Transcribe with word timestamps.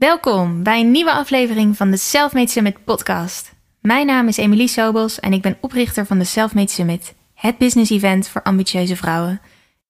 Welkom 0.00 0.62
bij 0.62 0.80
een 0.80 0.90
nieuwe 0.90 1.12
aflevering 1.12 1.76
van 1.76 1.90
de 1.90 1.96
Selfmade 1.96 2.50
Summit 2.50 2.84
podcast. 2.84 3.52
Mijn 3.80 4.06
naam 4.06 4.28
is 4.28 4.36
Emilie 4.36 4.68
Sobels 4.68 5.20
en 5.20 5.32
ik 5.32 5.42
ben 5.42 5.58
oprichter 5.60 6.06
van 6.06 6.18
de 6.18 6.24
Selfmade 6.24 6.70
Summit, 6.70 7.14
het 7.34 7.58
business 7.58 7.90
event 7.90 8.28
voor 8.28 8.42
ambitieuze 8.42 8.96
vrouwen. 8.96 9.40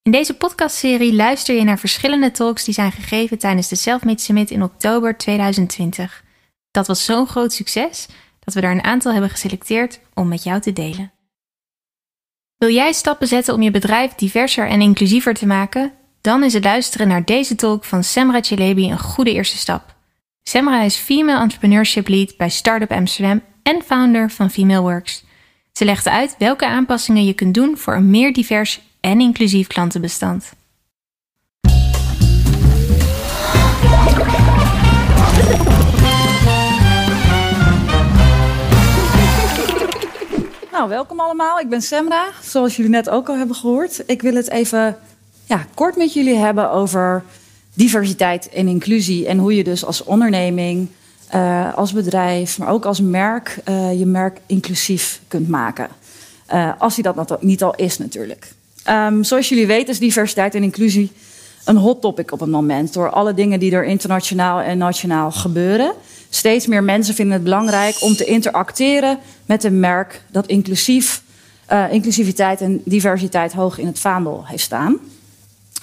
In 0.02 0.12
deze 0.12 0.34
podcastserie 0.34 1.14
luister 1.14 1.54
je 1.54 1.64
naar 1.64 1.78
verschillende 1.78 2.30
talks 2.30 2.64
die 2.64 2.74
zijn 2.74 2.92
gegeven 2.92 3.38
tijdens 3.38 3.68
de 3.68 3.76
Selfmade 3.76 4.20
Summit 4.20 4.50
in 4.50 4.62
oktober 4.62 5.16
2020. 5.16 6.24
Dat 6.70 6.86
was 6.86 7.04
zo'n 7.04 7.26
groot 7.26 7.52
succes 7.52 8.08
dat 8.40 8.54
we 8.54 8.60
daar 8.60 8.72
een 8.72 8.84
aantal 8.84 9.12
hebben 9.12 9.30
geselecteerd 9.30 10.00
om 10.14 10.28
met 10.28 10.42
jou 10.42 10.60
te 10.60 10.72
delen. 10.72 11.12
Wil 12.56 12.70
jij 12.70 12.92
stappen 12.92 13.28
zetten 13.28 13.54
om 13.54 13.62
je 13.62 13.70
bedrijf 13.70 14.14
diverser 14.14 14.68
en 14.68 14.80
inclusiever 14.80 15.34
te 15.34 15.46
maken? 15.46 15.92
Dan 16.20 16.44
is 16.44 16.52
het 16.52 16.64
luisteren 16.64 17.08
naar 17.08 17.24
deze 17.24 17.54
talk 17.54 17.84
van 17.84 18.04
Semra 18.04 18.40
Chelebi 18.40 18.90
een 18.90 18.98
goede 18.98 19.32
eerste 19.32 19.56
stap. 19.56 19.98
Semra 20.42 20.82
is 20.82 20.96
Female 20.96 21.40
Entrepreneurship 21.40 22.08
Lead 22.08 22.36
bij 22.36 22.48
Startup 22.48 22.90
Amsterdam 22.90 23.42
en 23.62 23.82
founder 23.82 24.30
van 24.30 24.50
Female 24.50 24.80
Works. 24.80 25.24
Ze 25.72 25.84
legt 25.84 26.08
uit 26.08 26.34
welke 26.38 26.66
aanpassingen 26.66 27.24
je 27.24 27.32
kunt 27.32 27.54
doen 27.54 27.76
voor 27.76 27.94
een 27.94 28.10
meer 28.10 28.32
divers 28.32 28.80
en 29.00 29.20
inclusief 29.20 29.66
klantenbestand. 29.66 30.52
Nou, 40.72 40.88
welkom 40.88 41.20
allemaal. 41.20 41.58
Ik 41.58 41.68
ben 41.68 41.82
Semra, 41.82 42.28
zoals 42.42 42.76
jullie 42.76 42.90
net 42.90 43.10
ook 43.10 43.28
al 43.28 43.36
hebben 43.36 43.56
gehoord. 43.56 44.02
Ik 44.06 44.22
wil 44.22 44.34
het 44.34 44.50
even 44.50 44.98
ja, 45.44 45.66
kort 45.74 45.96
met 45.96 46.12
jullie 46.12 46.36
hebben 46.36 46.70
over 46.70 47.24
diversiteit 47.74 48.48
en 48.48 48.68
inclusie. 48.68 49.26
En 49.26 49.38
hoe 49.38 49.56
je 49.56 49.64
dus 49.64 49.84
als 49.84 50.04
onderneming, 50.04 50.88
uh, 51.34 51.74
als 51.74 51.92
bedrijf, 51.92 52.58
maar 52.58 52.68
ook 52.68 52.84
als 52.84 53.00
merk 53.00 53.58
uh, 53.68 53.98
je 53.98 54.06
merk 54.06 54.40
inclusief 54.46 55.20
kunt 55.28 55.48
maken. 55.48 55.88
Uh, 56.52 56.72
als 56.78 56.94
die 56.94 57.04
dat 57.04 57.42
niet 57.42 57.62
al 57.62 57.74
is 57.74 57.98
natuurlijk. 57.98 58.52
Um, 58.88 59.24
zoals 59.24 59.48
jullie 59.48 59.66
weten 59.66 59.88
is 59.88 59.98
diversiteit 59.98 60.54
en 60.54 60.62
inclusie 60.62 61.12
een 61.64 61.76
hot 61.76 62.00
topic 62.00 62.32
op 62.32 62.40
het 62.40 62.50
moment. 62.50 62.92
Door 62.92 63.10
alle 63.10 63.34
dingen 63.34 63.60
die 63.60 63.72
er 63.72 63.84
internationaal 63.84 64.60
en 64.60 64.78
nationaal 64.78 65.32
gebeuren. 65.32 65.92
Steeds 66.30 66.66
meer 66.66 66.84
mensen 66.84 67.14
vinden 67.14 67.34
het 67.34 67.44
belangrijk 67.44 68.02
om 68.02 68.16
te 68.16 68.24
interacteren 68.24 69.18
met 69.46 69.64
een 69.64 69.80
merk 69.80 70.22
dat 70.30 70.46
inclusief, 70.46 71.22
inclusiviteit 71.90 72.60
en 72.60 72.82
diversiteit 72.84 73.52
hoog 73.52 73.78
in 73.78 73.86
het 73.86 73.98
vaandel 73.98 74.42
heeft 74.46 74.62
staan. 74.62 74.98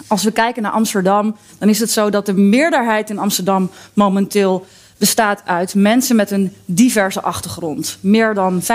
Als 0.08 0.24
we 0.24 0.32
kijken 0.32 0.62
naar 0.62 0.72
Amsterdam, 0.72 1.36
dan 1.58 1.70
is 1.70 1.80
het 1.80 1.92
zo 1.92 2.10
dat 2.10 2.26
de 2.26 2.34
meerderheid 2.34 3.10
in 3.10 3.20
Amsterdam 3.20 3.70
momenteel 3.94 4.66
bestaat 4.98 5.42
uit 5.46 5.76
mensen 5.76 6.16
met 6.16 6.32
een 6.32 6.54
diverse 6.66 7.22
achtergrond. 7.22 7.98
Meer 8.02 8.34
dan 8.34 8.62
50% 8.62 8.66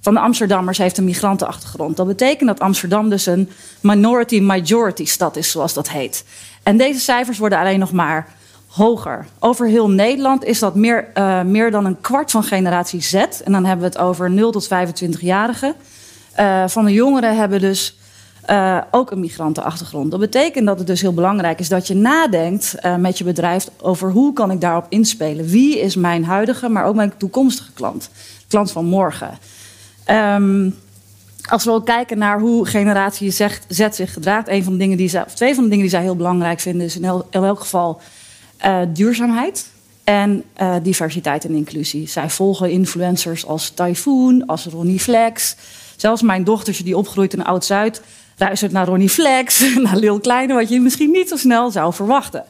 van 0.00 0.14
de 0.14 0.20
Amsterdammers 0.20 0.78
heeft 0.78 0.98
een 0.98 1.04
migrantenachtergrond. 1.04 1.96
Dat 1.96 2.06
betekent 2.06 2.48
dat 2.48 2.60
Amsterdam 2.60 3.08
dus 3.08 3.26
een 3.26 3.50
minority-majority 3.80 5.04
stad 5.04 5.36
is, 5.36 5.50
zoals 5.50 5.74
dat 5.74 5.90
heet. 5.90 6.24
En 6.62 6.76
deze 6.76 7.00
cijfers 7.00 7.38
worden 7.38 7.58
alleen 7.58 7.78
nog 7.78 7.92
maar 7.92 8.28
hoger. 8.68 9.26
Over 9.38 9.66
heel 9.66 9.90
Nederland 9.90 10.44
is 10.44 10.58
dat 10.58 10.74
meer, 10.74 11.08
uh, 11.14 11.42
meer 11.42 11.70
dan 11.70 11.84
een 11.84 12.00
kwart 12.00 12.30
van 12.30 12.42
generatie 12.42 13.00
Z. 13.00 13.14
En 13.14 13.52
dan 13.52 13.64
hebben 13.64 13.90
we 13.90 13.98
het 13.98 14.06
over 14.06 14.30
0 14.30 14.52
tot 14.52 14.68
25-jarigen. 14.68 15.74
Uh, 16.40 16.64
van 16.66 16.84
de 16.84 16.92
jongeren 16.92 17.36
hebben 17.36 17.60
dus 17.60 17.98
uh, 18.50 18.80
ook 18.90 19.10
een 19.10 19.20
migrantenachtergrond. 19.20 20.10
Dat 20.10 20.20
betekent 20.20 20.66
dat 20.66 20.78
het 20.78 20.86
dus 20.86 21.00
heel 21.00 21.14
belangrijk 21.14 21.58
is 21.58 21.68
dat 21.68 21.86
je 21.86 21.94
nadenkt 21.94 22.74
uh, 22.82 22.96
met 22.96 23.18
je 23.18 23.24
bedrijf 23.24 23.68
over 23.80 24.10
hoe 24.10 24.32
kan 24.32 24.50
ik 24.50 24.60
daarop 24.60 24.86
inspelen. 24.88 25.46
Wie 25.46 25.80
is 25.80 25.96
mijn 25.96 26.24
huidige, 26.24 26.68
maar 26.68 26.84
ook 26.84 26.94
mijn 26.94 27.16
toekomstige 27.16 27.72
klant? 27.72 28.10
Klant 28.48 28.72
van 28.72 28.84
morgen. 28.84 29.38
Um, 30.10 30.74
als 31.48 31.64
we 31.64 31.70
ook 31.70 31.86
kijken 31.86 32.18
naar 32.18 32.40
hoe 32.40 32.66
generatie 32.66 33.30
Z, 33.30 33.46
zich 33.68 34.12
gedraagt, 34.12 34.48
een 34.48 34.64
van 34.64 34.72
de 34.72 34.78
dingen 34.78 34.96
die 34.96 35.08
zij, 35.08 35.24
twee 35.34 35.54
van 35.54 35.64
de 35.64 35.70
dingen 35.70 35.84
die 35.84 35.94
zij 35.94 36.02
heel 36.02 36.16
belangrijk 36.16 36.60
vinden, 36.60 36.86
is 36.86 36.96
in, 36.96 37.04
el, 37.04 37.26
in 37.30 37.42
elk 37.42 37.60
geval 37.60 38.00
uh, 38.64 38.78
duurzaamheid 38.88 39.66
en 40.04 40.44
diversiteit 40.82 41.44
en 41.44 41.54
inclusie. 41.54 42.08
Zij 42.08 42.30
volgen 42.30 42.70
influencers 42.70 43.46
als 43.46 43.70
Typhoon, 43.70 44.46
als 44.46 44.66
Ronnie 44.66 45.00
Flex. 45.00 45.56
Zelfs 45.96 46.22
mijn 46.22 46.44
dochtertje 46.44 46.84
die 46.84 46.96
opgroeit 46.96 47.32
in 47.32 47.44
Oud-Zuid 47.44 48.02
luistert 48.36 48.72
naar 48.72 48.86
Ronnie 48.86 49.08
Flex, 49.08 49.64
naar 49.82 49.96
Lil 49.96 50.20
Kleine, 50.20 50.54
wat 50.54 50.68
je 50.68 50.80
misschien 50.80 51.10
niet 51.10 51.28
zo 51.28 51.36
snel 51.36 51.70
zou 51.70 51.94
verwachten. 51.94 52.44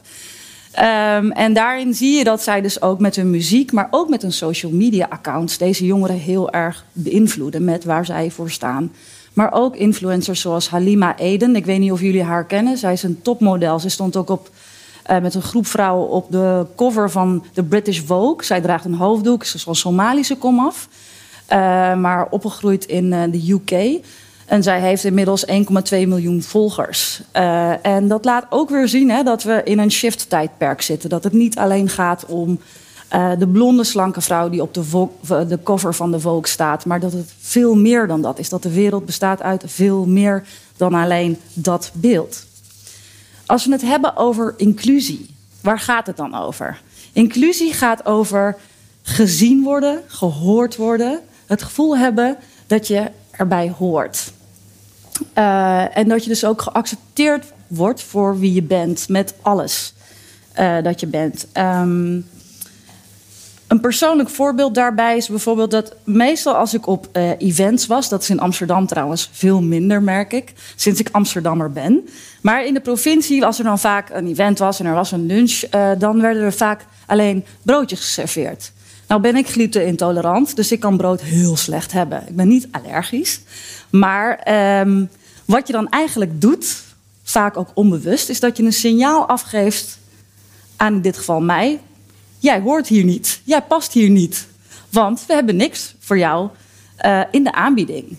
Um, 0.79 1.31
en 1.31 1.53
daarin 1.53 1.93
zie 1.93 2.17
je 2.17 2.23
dat 2.23 2.43
zij 2.43 2.61
dus 2.61 2.81
ook 2.81 2.99
met 2.99 3.15
hun 3.15 3.29
muziek, 3.29 3.71
maar 3.71 3.87
ook 3.91 4.09
met 4.09 4.21
hun 4.21 4.33
social 4.33 4.71
media 4.71 5.07
accounts 5.09 5.57
deze 5.57 5.85
jongeren 5.85 6.17
heel 6.17 6.51
erg 6.51 6.85
beïnvloeden 6.91 7.63
met 7.63 7.83
waar 7.83 8.05
zij 8.05 8.31
voor 8.31 8.49
staan. 8.49 8.91
Maar 9.33 9.53
ook 9.53 9.75
influencers 9.75 10.41
zoals 10.41 10.69
Halima 10.69 11.17
Eden. 11.17 11.55
Ik 11.55 11.65
weet 11.65 11.79
niet 11.79 11.91
of 11.91 12.01
jullie 12.01 12.23
haar 12.23 12.45
kennen. 12.45 12.77
Zij 12.77 12.93
is 12.93 13.03
een 13.03 13.21
topmodel. 13.21 13.79
Ze 13.79 13.89
stond 13.89 14.15
ook 14.15 14.29
op, 14.29 14.49
uh, 15.11 15.19
met 15.19 15.33
een 15.33 15.41
groep 15.41 15.67
vrouwen 15.67 16.09
op 16.09 16.31
de 16.31 16.65
cover 16.75 17.11
van 17.11 17.45
de 17.53 17.63
British 17.63 17.99
Vogue. 17.99 18.45
Zij 18.45 18.61
draagt 18.61 18.85
een 18.85 18.93
hoofddoek. 18.93 19.43
Ze 19.43 19.55
is 19.55 19.63
van 19.63 19.75
Somalische 19.75 20.35
komaf. 20.35 20.87
Uh, 21.51 21.57
maar 21.95 22.27
opgegroeid 22.29 22.85
in 22.85 23.05
uh, 23.05 23.23
de 23.31 23.51
UK. 23.51 24.03
En 24.45 24.63
zij 24.63 24.79
heeft 24.79 25.03
inmiddels 25.03 25.45
1,2 25.45 25.53
miljoen 25.89 26.41
volgers. 26.41 27.21
Uh, 27.35 27.85
en 27.85 28.07
dat 28.07 28.25
laat 28.25 28.45
ook 28.49 28.69
weer 28.69 28.87
zien 28.87 29.09
hè, 29.09 29.23
dat 29.23 29.43
we 29.43 29.61
in 29.63 29.79
een 29.79 29.91
shift-tijdperk 29.91 30.81
zitten. 30.81 31.09
Dat 31.09 31.23
het 31.23 31.33
niet 31.33 31.57
alleen 31.57 31.89
gaat 31.89 32.25
om 32.25 32.59
uh, 33.13 33.31
de 33.39 33.47
blonde, 33.47 33.83
slanke 33.83 34.21
vrouw 34.21 34.49
die 34.49 34.61
op 34.61 34.73
de, 34.73 35.07
de, 35.47 35.59
cover 35.63 35.93
van 35.93 36.11
de 36.11 36.19
Vogue 36.19 36.47
staat. 36.47 36.85
Maar 36.85 36.99
dat 36.99 37.11
het 37.11 37.33
veel 37.39 37.75
meer 37.75 38.07
dan 38.07 38.21
dat 38.21 38.39
is. 38.39 38.49
Dat 38.49 38.63
de 38.63 38.73
wereld 38.73 39.05
bestaat 39.05 39.41
uit 39.41 39.63
veel 39.65 40.05
meer 40.05 40.43
dan 40.77 40.93
alleen 40.93 41.37
dat 41.53 41.91
beeld. 41.93 42.45
Als 43.45 43.65
we 43.65 43.71
het 43.71 43.81
hebben 43.81 44.17
over 44.17 44.53
inclusie, 44.57 45.35
waar 45.61 45.79
gaat 45.79 46.07
het 46.07 46.17
dan 46.17 46.35
over? 46.35 46.81
Inclusie 47.13 47.73
gaat 47.73 48.05
over 48.05 48.57
gezien 49.01 49.63
worden, 49.63 50.01
gehoord 50.07 50.75
worden. 50.75 51.19
Het 51.45 51.63
gevoel 51.63 51.97
hebben 51.97 52.37
dat 52.67 52.87
je 52.87 53.11
erbij 53.37 53.73
hoort. 53.77 54.31
Uh, 55.37 55.97
en 55.97 56.07
dat 56.07 56.23
je 56.23 56.29
dus 56.29 56.45
ook 56.45 56.61
geaccepteerd 56.61 57.45
wordt 57.67 58.01
voor 58.01 58.39
wie 58.39 58.53
je 58.53 58.63
bent, 58.63 59.09
met 59.09 59.33
alles 59.41 59.93
uh, 60.59 60.83
dat 60.83 60.99
je 60.99 61.07
bent. 61.07 61.47
Um, 61.53 62.27
een 63.67 63.79
persoonlijk 63.79 64.29
voorbeeld 64.29 64.75
daarbij 64.75 65.17
is 65.17 65.27
bijvoorbeeld 65.27 65.71
dat 65.71 65.95
meestal 66.03 66.53
als 66.53 66.73
ik 66.73 66.87
op 66.87 67.07
uh, 67.13 67.29
events 67.37 67.87
was, 67.87 68.09
dat 68.09 68.21
is 68.21 68.29
in 68.29 68.39
Amsterdam 68.39 68.87
trouwens 68.87 69.29
veel 69.31 69.61
minder, 69.61 70.01
merk 70.03 70.33
ik, 70.33 70.53
sinds 70.75 70.99
ik 70.99 71.09
Amsterdammer 71.11 71.71
ben. 71.71 72.07
Maar 72.41 72.65
in 72.65 72.73
de 72.73 72.79
provincie, 72.79 73.45
als 73.45 73.57
er 73.57 73.63
dan 73.63 73.79
vaak 73.79 74.09
een 74.09 74.27
event 74.27 74.59
was 74.59 74.79
en 74.79 74.85
er 74.85 74.93
was 74.93 75.11
een 75.11 75.25
lunch, 75.25 75.59
dan 75.97 76.21
werden 76.21 76.43
er 76.43 76.53
vaak 76.53 76.85
alleen 77.05 77.45
broodjes 77.61 77.99
geserveerd. 77.99 78.71
Nou 79.07 79.21
ben 79.21 79.35
ik 79.35 79.47
gluten-intolerant, 79.47 80.55
dus 80.55 80.71
ik 80.71 80.79
kan 80.79 80.97
brood 80.97 81.21
heel 81.21 81.57
slecht 81.57 81.91
hebben. 81.91 82.23
Ik 82.27 82.35
ben 82.35 82.47
niet 82.47 82.67
allergisch. 82.71 83.41
Maar 83.89 84.47
um, 84.79 85.09
wat 85.45 85.67
je 85.67 85.73
dan 85.73 85.89
eigenlijk 85.89 86.41
doet, 86.41 86.83
vaak 87.23 87.57
ook 87.57 87.69
onbewust, 87.73 88.29
is 88.29 88.39
dat 88.39 88.57
je 88.57 88.63
een 88.63 88.73
signaal 88.73 89.27
afgeeft 89.27 89.97
aan 90.75 90.93
in 90.93 91.01
dit 91.01 91.17
geval 91.17 91.41
mij. 91.41 91.79
Jij 92.39 92.59
hoort 92.59 92.87
hier 92.87 93.03
niet, 93.03 93.41
jij 93.43 93.61
past 93.61 93.91
hier 93.91 94.09
niet. 94.09 94.47
Want 94.89 95.23
we 95.27 95.33
hebben 95.33 95.55
niks 95.55 95.95
voor 95.99 96.17
jou 96.17 96.49
uh, 97.05 97.21
in 97.31 97.43
de 97.43 97.53
aanbieding. 97.53 98.17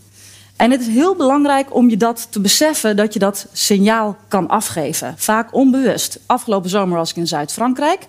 En 0.57 0.71
het 0.71 0.81
is 0.81 0.87
heel 0.87 1.15
belangrijk 1.15 1.75
om 1.75 1.91
je 1.91 1.97
dat 1.97 2.27
te 2.31 2.41
beseffen 2.41 2.97
dat 2.97 3.13
je 3.13 3.19
dat 3.19 3.47
signaal 3.53 4.17
kan 4.29 4.49
afgeven. 4.49 5.15
Vaak 5.17 5.55
onbewust. 5.55 6.19
Afgelopen 6.27 6.71
zomer 6.71 6.97
was 6.97 7.11
ik 7.11 7.17
in 7.17 7.27
Zuid-Frankrijk. 7.27 8.07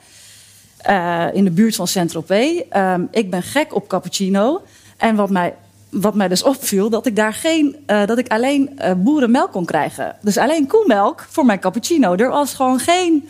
Uh, 0.90 1.26
in 1.34 1.44
de 1.44 1.52
buurt 1.52 1.76
van 1.76 1.88
Saint-Tropez. 1.88 2.62
Um, 2.76 3.08
ik 3.12 3.30
ben 3.30 3.44
gek 3.44 3.76
op 3.76 3.88
cappuccino. 3.88 4.62
En 4.98 5.16
wat 5.16 5.30
mij, 5.30 5.56
wat 5.90 6.16
mij 6.16 6.28
dus 6.28 6.44
opviel, 6.54 6.90
dat 6.90 7.06
ik 7.06 7.16
daar 7.16 7.34
geen, 7.34 7.76
uh, 7.88 8.06
dat 8.06 8.18
ik 8.18 8.28
alleen 8.28 8.80
uh, 8.80 8.92
boerenmelk 8.98 9.52
kon 9.52 9.66
krijgen. 9.66 10.16
Dus 10.22 10.38
alleen 10.38 10.68
koemelk 10.68 11.26
voor 11.30 11.46
mijn 11.46 11.60
cappuccino. 11.60 12.16
Er 12.16 12.30
was 12.30 12.54
gewoon 12.54 12.80
geen 12.80 13.30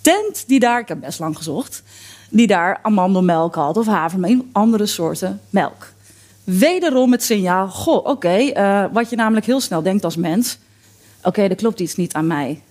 tent 0.00 0.44
die 0.46 0.60
daar, 0.60 0.80
ik 0.80 0.88
heb 0.88 1.00
best 1.00 1.18
lang 1.18 1.36
gezocht, 1.36 1.82
die 2.30 2.46
daar 2.46 2.78
amandelmelk 2.82 3.54
had 3.54 3.76
of 3.76 3.86
havermelk, 3.86 4.42
andere 4.52 4.86
soorten 4.86 5.40
melk. 5.50 5.92
Wederom 6.44 7.12
het 7.12 7.22
signaal, 7.22 7.68
goh, 7.68 8.06
oké, 8.06 8.52
wat 8.92 9.10
je 9.10 9.16
namelijk 9.16 9.46
heel 9.46 9.60
snel 9.60 9.82
denkt 9.82 10.04
als 10.04 10.16
mens, 10.16 10.58
oké, 11.18 11.28
okay, 11.28 11.48
er 11.48 11.56
klopt 11.56 11.80
iets 11.80 11.96
niet 11.96 12.12
aan 12.12 12.26
mij. 12.26 12.62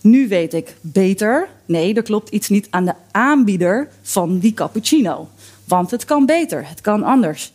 Nu 0.00 0.28
weet 0.28 0.54
ik 0.54 0.76
beter. 0.80 1.48
Nee, 1.66 1.94
er 1.94 2.02
klopt 2.02 2.28
iets 2.28 2.48
niet 2.48 2.66
aan 2.70 2.84
de 2.84 2.94
aanbieder 3.10 3.88
van 4.02 4.38
die 4.38 4.54
cappuccino. 4.54 5.28
Want 5.64 5.90
het 5.90 6.04
kan 6.04 6.26
beter, 6.26 6.68
het 6.68 6.80
kan 6.80 7.02
anders. 7.02 7.52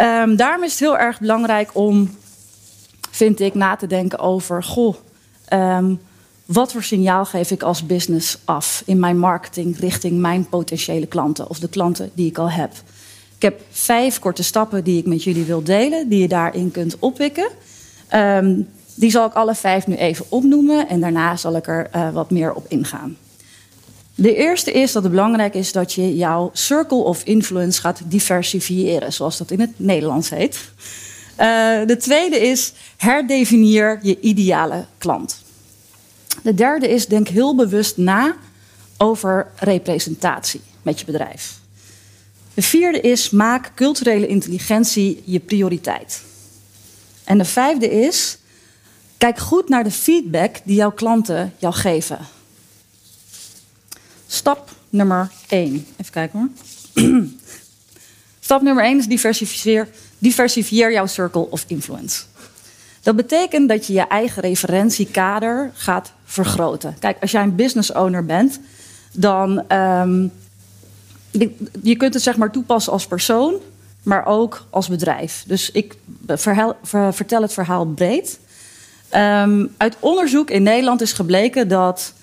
Um, 0.00 0.36
daarom 0.36 0.64
is 0.64 0.70
het 0.70 0.80
heel 0.80 0.98
erg 0.98 1.20
belangrijk 1.20 1.70
om, 1.72 2.10
vind 3.10 3.40
ik, 3.40 3.54
na 3.54 3.76
te 3.76 3.86
denken 3.86 4.18
over: 4.18 4.62
goh, 4.62 4.94
um, 5.52 6.00
wat 6.44 6.72
voor 6.72 6.82
signaal 6.82 7.24
geef 7.24 7.50
ik 7.50 7.62
als 7.62 7.86
business 7.86 8.38
af 8.44 8.82
in 8.86 8.98
mijn 8.98 9.18
marketing 9.18 9.78
richting 9.78 10.20
mijn 10.20 10.48
potentiële 10.48 11.06
klanten 11.06 11.48
of 11.48 11.58
de 11.58 11.68
klanten 11.68 12.10
die 12.14 12.28
ik 12.28 12.38
al 12.38 12.50
heb. 12.50 12.72
Ik 13.36 13.42
heb 13.42 13.60
vijf 13.70 14.18
korte 14.18 14.42
stappen 14.42 14.84
die 14.84 14.98
ik 14.98 15.06
met 15.06 15.24
jullie 15.24 15.44
wil 15.44 15.62
delen, 15.62 16.08
die 16.08 16.20
je 16.20 16.28
daarin 16.28 16.70
kunt 16.70 16.98
oppikken. 16.98 17.48
Ehm, 18.08 18.60
die 18.94 19.10
zal 19.10 19.26
ik 19.26 19.32
alle 19.32 19.54
vijf 19.54 19.86
nu 19.86 19.94
even 19.94 20.26
opnoemen 20.28 20.88
en 20.88 21.00
daarna 21.00 21.36
zal 21.36 21.56
ik 21.56 21.66
er 21.66 21.90
uh, 21.96 22.10
wat 22.10 22.30
meer 22.30 22.52
op 22.52 22.64
ingaan. 22.68 23.16
De 24.14 24.34
eerste 24.34 24.72
is 24.72 24.92
dat 24.92 25.02
het 25.02 25.12
belangrijk 25.12 25.54
is 25.54 25.72
dat 25.72 25.92
je 25.92 26.16
jouw 26.16 26.50
circle 26.52 26.98
of 26.98 27.22
influence 27.24 27.80
gaat 27.80 28.00
diversifiëren, 28.04 29.12
zoals 29.12 29.38
dat 29.38 29.50
in 29.50 29.60
het 29.60 29.70
Nederlands 29.76 30.30
heet. 30.30 30.58
Uh, 31.40 31.86
de 31.86 31.96
tweede 32.00 32.40
is 32.40 32.72
herdefinieer 32.96 33.98
je 34.02 34.20
ideale 34.20 34.84
klant. 34.98 35.42
De 36.42 36.54
derde 36.54 36.88
is 36.88 37.06
denk 37.06 37.28
heel 37.28 37.54
bewust 37.54 37.96
na 37.96 38.36
over 38.96 39.46
representatie 39.56 40.60
met 40.82 41.00
je 41.00 41.06
bedrijf. 41.06 41.58
De 42.54 42.62
vierde 42.62 43.00
is 43.00 43.30
maak 43.30 43.72
culturele 43.74 44.26
intelligentie 44.26 45.22
je 45.24 45.38
prioriteit. 45.38 46.22
En 47.24 47.38
de 47.38 47.44
vijfde 47.44 47.90
is 47.90 48.38
kijk 49.24 49.38
goed 49.38 49.68
naar 49.68 49.84
de 49.84 49.90
feedback 49.90 50.56
die 50.64 50.76
jouw 50.76 50.92
klanten 50.92 51.52
jou 51.56 51.74
geven. 51.74 52.18
Stap 54.26 54.70
nummer 54.90 55.30
1. 55.48 55.86
Even 55.96 56.12
kijken 56.12 56.38
hoor. 56.38 57.04
Stap 58.40 58.62
nummer 58.62 58.84
1 58.84 58.98
is 58.98 59.06
diversifieer, 59.06 59.88
diversifieer 60.18 60.92
jouw 60.92 61.06
circle 61.06 61.50
of 61.50 61.64
influence. 61.66 62.22
Dat 63.02 63.16
betekent 63.16 63.68
dat 63.68 63.86
je 63.86 63.92
je 63.92 64.06
eigen 64.06 64.42
referentiekader 64.42 65.70
gaat 65.74 66.12
vergroten. 66.24 66.96
Kijk, 66.98 67.16
als 67.20 67.30
jij 67.30 67.42
een 67.42 67.56
business 67.56 67.92
owner 67.92 68.24
bent, 68.24 68.60
dan 69.12 69.72
um, 69.72 70.32
je 71.82 71.96
kunt 71.96 72.14
het 72.14 72.22
zeg 72.22 72.36
maar 72.36 72.50
toepassen 72.50 72.92
als 72.92 73.06
persoon, 73.06 73.54
maar 74.02 74.26
ook 74.26 74.66
als 74.70 74.88
bedrijf. 74.88 75.44
Dus 75.46 75.70
ik 75.70 75.96
vertel 77.12 77.42
het 77.42 77.52
verhaal 77.52 77.86
breed. 77.86 78.38
Um, 79.16 79.74
uit 79.76 79.96
onderzoek 80.00 80.50
in 80.50 80.62
Nederland 80.62 81.00
is 81.00 81.12
gebleken 81.12 81.68
dat 81.68 82.14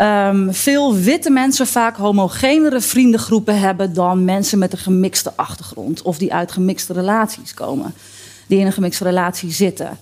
um, 0.00 0.54
veel 0.54 0.94
witte 0.94 1.30
mensen 1.30 1.66
vaak 1.66 1.96
homogenere 1.96 2.80
vriendengroepen 2.80 3.58
hebben 3.58 3.94
dan 3.94 4.24
mensen 4.24 4.58
met 4.58 4.72
een 4.72 4.78
gemixte 4.78 5.32
achtergrond 5.36 6.02
of 6.02 6.18
die 6.18 6.32
uit 6.32 6.52
gemixte 6.52 6.92
relaties 6.92 7.54
komen, 7.54 7.94
die 8.46 8.58
in 8.58 8.66
een 8.66 8.72
gemixte 8.72 9.04
relatie 9.04 9.52
zitten. 9.52 9.98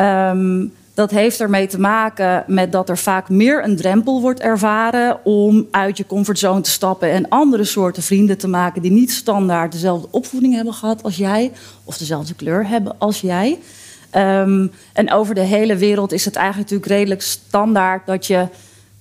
Um, 0.00 0.72
dat 0.94 1.10
heeft 1.10 1.40
ermee 1.40 1.66
te 1.66 1.80
maken 1.80 2.44
met 2.46 2.72
dat 2.72 2.88
er 2.88 2.98
vaak 2.98 3.28
meer 3.28 3.64
een 3.64 3.76
drempel 3.76 4.20
wordt 4.20 4.40
ervaren 4.40 5.24
om 5.24 5.66
uit 5.70 5.96
je 5.96 6.06
comfortzone 6.06 6.60
te 6.60 6.70
stappen 6.70 7.10
en 7.10 7.28
andere 7.28 7.64
soorten 7.64 8.02
vrienden 8.02 8.38
te 8.38 8.48
maken 8.48 8.82
die 8.82 8.90
niet 8.90 9.10
standaard 9.10 9.72
dezelfde 9.72 10.08
opvoeding 10.10 10.54
hebben 10.54 10.74
gehad 10.74 11.02
als 11.02 11.16
jij 11.16 11.52
of 11.84 11.98
dezelfde 11.98 12.34
kleur 12.34 12.68
hebben 12.68 12.98
als 12.98 13.20
jij. 13.20 13.58
Um, 14.16 14.70
en 14.92 15.12
over 15.12 15.34
de 15.34 15.40
hele 15.40 15.76
wereld 15.76 16.12
is 16.12 16.24
het 16.24 16.36
eigenlijk 16.36 16.70
natuurlijk 16.70 16.98
redelijk 16.98 17.22
standaard 17.22 18.06
dat 18.06 18.26
je 18.26 18.48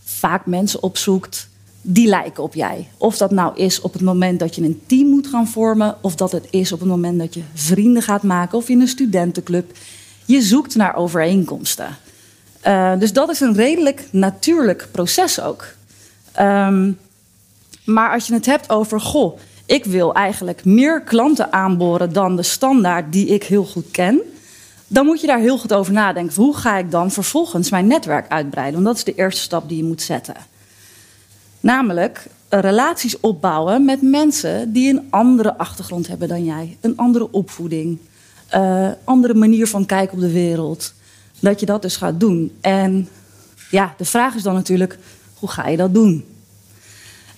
vaak 0.03 0.45
mensen 0.45 0.83
opzoekt 0.83 1.49
die 1.81 2.07
lijken 2.07 2.43
op 2.43 2.53
jij. 2.53 2.87
Of 2.97 3.17
dat 3.17 3.31
nou 3.31 3.57
is 3.57 3.81
op 3.81 3.93
het 3.93 4.01
moment 4.01 4.39
dat 4.39 4.55
je 4.55 4.61
een 4.61 4.81
team 4.85 5.07
moet 5.07 5.27
gaan 5.27 5.47
vormen, 5.47 5.95
of 6.01 6.15
dat 6.15 6.31
het 6.31 6.47
is 6.49 6.71
op 6.71 6.79
het 6.79 6.89
moment 6.89 7.19
dat 7.19 7.33
je 7.33 7.41
vrienden 7.53 8.03
gaat 8.03 8.23
maken 8.23 8.57
of 8.57 8.69
in 8.69 8.81
een 8.81 8.87
studentenclub. 8.87 9.71
Je 10.25 10.41
zoekt 10.41 10.75
naar 10.75 10.95
overeenkomsten. 10.95 11.97
Uh, 12.67 12.99
dus 12.99 13.13
dat 13.13 13.29
is 13.29 13.39
een 13.39 13.55
redelijk 13.55 14.07
natuurlijk 14.11 14.87
proces 14.91 15.41
ook. 15.41 15.65
Um, 16.39 16.97
maar 17.83 18.13
als 18.13 18.27
je 18.27 18.33
het 18.33 18.45
hebt 18.45 18.69
over, 18.69 19.01
goh, 19.01 19.37
ik 19.65 19.85
wil 19.85 20.13
eigenlijk 20.13 20.65
meer 20.65 21.01
klanten 21.01 21.53
aanboren 21.53 22.13
dan 22.13 22.35
de 22.35 22.43
standaard 22.43 23.11
die 23.11 23.27
ik 23.27 23.43
heel 23.43 23.65
goed 23.65 23.91
ken. 23.91 24.21
Dan 24.95 25.05
moet 25.05 25.21
je 25.21 25.27
daar 25.27 25.39
heel 25.39 25.57
goed 25.57 25.73
over 25.73 25.93
nadenken. 25.93 26.35
Hoe 26.35 26.55
ga 26.55 26.77
ik 26.77 26.91
dan 26.91 27.11
vervolgens 27.11 27.69
mijn 27.69 27.87
netwerk 27.87 28.31
uitbreiden? 28.31 28.73
Want 28.73 28.85
dat 28.85 28.95
is 28.95 29.13
de 29.13 29.21
eerste 29.21 29.41
stap 29.41 29.69
die 29.69 29.77
je 29.77 29.83
moet 29.83 30.01
zetten. 30.01 30.35
Namelijk 31.59 32.27
relaties 32.49 33.19
opbouwen 33.19 33.85
met 33.85 34.01
mensen 34.01 34.73
die 34.73 34.89
een 34.89 35.07
andere 35.09 35.57
achtergrond 35.57 36.07
hebben 36.07 36.27
dan 36.27 36.45
jij, 36.45 36.77
een 36.81 36.97
andere 36.97 37.31
opvoeding, 37.31 37.97
uh, 38.53 38.89
andere 39.03 39.33
manier 39.33 39.67
van 39.67 39.85
kijken 39.85 40.13
op 40.13 40.19
de 40.19 40.31
wereld. 40.31 40.93
Dat 41.39 41.59
je 41.59 41.65
dat 41.65 41.81
dus 41.81 41.95
gaat 41.95 42.19
doen. 42.19 42.57
En 42.61 43.09
ja, 43.69 43.93
de 43.97 44.05
vraag 44.05 44.35
is 44.35 44.43
dan 44.43 44.53
natuurlijk, 44.53 44.97
hoe 45.39 45.49
ga 45.49 45.67
je 45.67 45.77
dat 45.77 45.93
doen? 45.93 46.25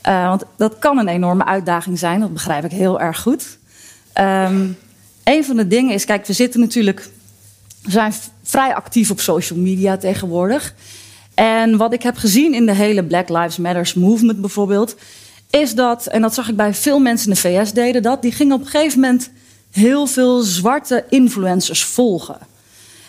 Uh, 0.08 0.28
want 0.28 0.44
dat 0.58 0.80
kan 0.80 0.98
een 0.98 1.08
enorme 1.08 1.46
uitdaging 1.46 2.00
zijn, 2.00 2.20
dat 2.20 2.34
begrijp 2.34 2.64
ik 2.64 2.72
heel 2.72 3.00
erg 3.00 3.22
goed. 3.22 3.58
Um, 4.14 4.78
een 5.24 5.46
van 5.46 5.56
de 5.56 5.68
dingen 5.68 5.94
is, 5.94 6.06
kijk, 6.06 6.26
we 6.26 6.34
zitten 6.34 6.60
natuurlijk, 6.60 7.10
zijn 7.88 8.14
vrij 8.44 8.76
actief 8.76 9.12
op 9.12 9.20
social 9.20 9.60
media 9.60 9.98
tegenwoordig. 9.98 10.74
En 11.34 11.78
wat 11.78 11.94
ik 11.94 12.04
heb 12.04 12.18
gezien 12.18 12.54
in 12.54 12.66
de 12.66 12.74
hele 12.74 13.04
Black 13.04 13.30
Lives 13.30 13.58
Matters 13.58 13.94
movement 13.94 14.42
bijvoorbeeld, 14.42 14.96
is 15.50 15.76
dat, 15.76 16.06
en 16.06 16.22
dat 16.22 16.34
zag 16.34 16.50
ik 16.50 16.56
bij 16.56 16.74
veel 16.74 17.00
mensen 17.00 17.28
in 17.28 17.34
de 17.34 17.40
VS 17.40 17.74
deden 17.74 18.02
dat, 18.02 18.22
die 18.22 18.32
gingen 18.32 18.56
op 18.56 18.62
een 18.62 18.68
gegeven 18.68 19.00
moment 19.00 19.30
heel 19.72 20.08
veel 20.08 20.42
zwarte 20.42 21.06
influencers 21.10 21.84
volgen. 21.84 22.38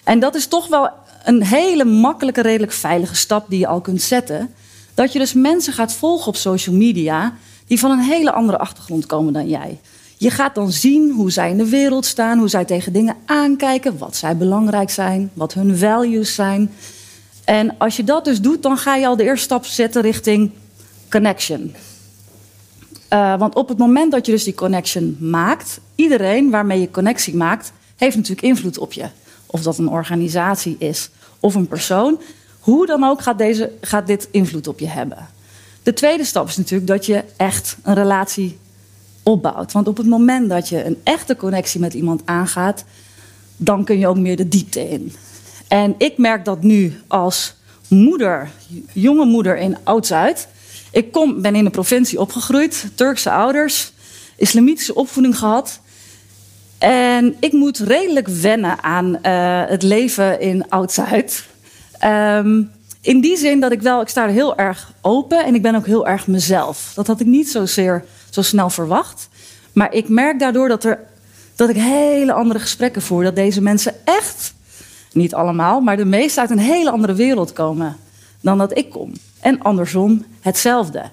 En 0.04 0.18
dat 0.18 0.34
is 0.34 0.46
toch 0.46 0.68
wel 0.68 0.90
een 1.24 1.44
hele 1.44 1.84
makkelijke, 1.84 2.42
redelijk 2.42 2.72
veilige 2.72 3.14
stap 3.16 3.50
die 3.50 3.58
je 3.58 3.66
al 3.66 3.80
kunt 3.80 4.02
zetten. 4.02 4.54
Dat 4.94 5.12
je 5.12 5.18
dus 5.18 5.32
mensen 5.32 5.72
gaat 5.72 5.92
volgen 5.92 6.26
op 6.26 6.36
social 6.36 6.76
media 6.76 7.34
die 7.66 7.78
van 7.78 7.90
een 7.90 8.04
hele 8.04 8.32
andere 8.32 8.58
achtergrond 8.58 9.06
komen 9.06 9.32
dan 9.32 9.48
jij. 9.48 9.80
Je 10.18 10.30
gaat 10.30 10.54
dan 10.54 10.72
zien 10.72 11.10
hoe 11.10 11.30
zij 11.30 11.50
in 11.50 11.56
de 11.56 11.68
wereld 11.68 12.06
staan, 12.06 12.38
hoe 12.38 12.48
zij 12.48 12.64
tegen 12.64 12.92
dingen 12.92 13.16
aankijken, 13.24 13.98
wat 13.98 14.16
zij 14.16 14.36
belangrijk 14.36 14.90
zijn, 14.90 15.30
wat 15.34 15.54
hun 15.54 15.78
values 15.78 16.34
zijn. 16.34 16.70
En 17.44 17.78
als 17.78 17.96
je 17.96 18.04
dat 18.04 18.24
dus 18.24 18.40
doet, 18.40 18.62
dan 18.62 18.76
ga 18.76 18.94
je 18.94 19.06
al 19.06 19.16
de 19.16 19.24
eerste 19.24 19.44
stap 19.44 19.64
zetten 19.64 20.02
richting 20.02 20.50
connection. 21.10 21.74
Uh, 23.12 23.38
want 23.38 23.54
op 23.54 23.68
het 23.68 23.78
moment 23.78 24.12
dat 24.12 24.26
je 24.26 24.32
dus 24.32 24.44
die 24.44 24.54
connection 24.54 25.16
maakt, 25.20 25.80
iedereen 25.94 26.50
waarmee 26.50 26.80
je 26.80 26.90
connectie 26.90 27.36
maakt, 27.36 27.72
heeft 27.96 28.16
natuurlijk 28.16 28.46
invloed 28.46 28.78
op 28.78 28.92
je. 28.92 29.04
Of 29.46 29.62
dat 29.62 29.78
een 29.78 29.88
organisatie 29.88 30.76
is 30.78 31.10
of 31.40 31.54
een 31.54 31.68
persoon. 31.68 32.20
Hoe 32.60 32.86
dan 32.86 33.04
ook 33.04 33.22
gaat, 33.22 33.38
deze, 33.38 33.72
gaat 33.80 34.06
dit 34.06 34.28
invloed 34.30 34.68
op 34.68 34.78
je 34.78 34.88
hebben. 34.88 35.28
De 35.82 35.92
tweede 35.92 36.24
stap 36.24 36.48
is 36.48 36.56
natuurlijk 36.56 36.88
dat 36.88 37.06
je 37.06 37.24
echt 37.36 37.76
een 37.82 37.94
relatie 37.94 38.58
opbouwt. 39.28 39.72
Want 39.72 39.88
op 39.88 39.96
het 39.96 40.06
moment 40.06 40.48
dat 40.48 40.68
je 40.68 40.84
een 40.84 40.98
echte 41.02 41.36
connectie 41.36 41.80
met 41.80 41.94
iemand 41.94 42.22
aangaat, 42.24 42.84
dan 43.56 43.84
kun 43.84 43.98
je 43.98 44.06
ook 44.06 44.18
meer 44.18 44.36
de 44.36 44.48
diepte 44.48 44.88
in. 44.88 45.12
En 45.68 45.94
ik 45.98 46.18
merk 46.18 46.44
dat 46.44 46.62
nu 46.62 47.00
als 47.06 47.54
moeder, 47.88 48.50
jonge 48.92 49.24
moeder 49.24 49.58
in 49.58 49.76
Oud-Zuid. 49.82 50.48
Ik 50.90 51.12
kom, 51.12 51.42
ben 51.42 51.54
in 51.54 51.64
de 51.64 51.70
provincie 51.70 52.20
opgegroeid, 52.20 52.86
Turkse 52.94 53.30
ouders, 53.30 53.92
islamitische 54.36 54.94
opvoeding 54.94 55.38
gehad. 55.38 55.80
En 56.78 57.36
ik 57.40 57.52
moet 57.52 57.78
redelijk 57.78 58.28
wennen 58.28 58.82
aan 58.82 59.06
uh, 59.06 59.62
het 59.66 59.82
leven 59.82 60.40
in 60.40 60.68
Oud-Zuid. 60.68 61.44
Um, 62.04 62.70
in 63.00 63.20
die 63.20 63.36
zin 63.36 63.60
dat 63.60 63.72
ik 63.72 63.82
wel, 63.82 64.00
ik 64.00 64.08
sta 64.08 64.24
er 64.24 64.30
heel 64.30 64.56
erg 64.56 64.92
open 65.00 65.44
en 65.44 65.54
ik 65.54 65.62
ben 65.62 65.74
ook 65.74 65.86
heel 65.86 66.06
erg 66.06 66.26
mezelf. 66.26 66.92
Dat 66.94 67.06
had 67.06 67.20
ik 67.20 67.26
niet 67.26 67.50
zozeer 67.50 68.04
zo 68.30 68.42
snel 68.42 68.70
verwacht. 68.70 69.28
Maar 69.72 69.92
ik 69.92 70.08
merk 70.08 70.38
daardoor 70.38 70.68
dat, 70.68 70.84
er, 70.84 70.98
dat 71.56 71.68
ik 71.68 71.76
hele 71.76 72.32
andere 72.32 72.58
gesprekken 72.58 73.02
voer. 73.02 73.22
Dat 73.22 73.36
deze 73.36 73.60
mensen 73.60 73.94
echt, 74.04 74.54
niet 75.12 75.34
allemaal, 75.34 75.80
maar 75.80 75.96
de 75.96 76.04
meeste 76.04 76.40
uit 76.40 76.50
een 76.50 76.58
hele 76.58 76.90
andere 76.90 77.14
wereld 77.14 77.52
komen 77.52 77.96
dan 78.40 78.58
dat 78.58 78.78
ik 78.78 78.90
kom. 78.90 79.12
En 79.40 79.62
andersom 79.62 80.24
hetzelfde. 80.40 81.10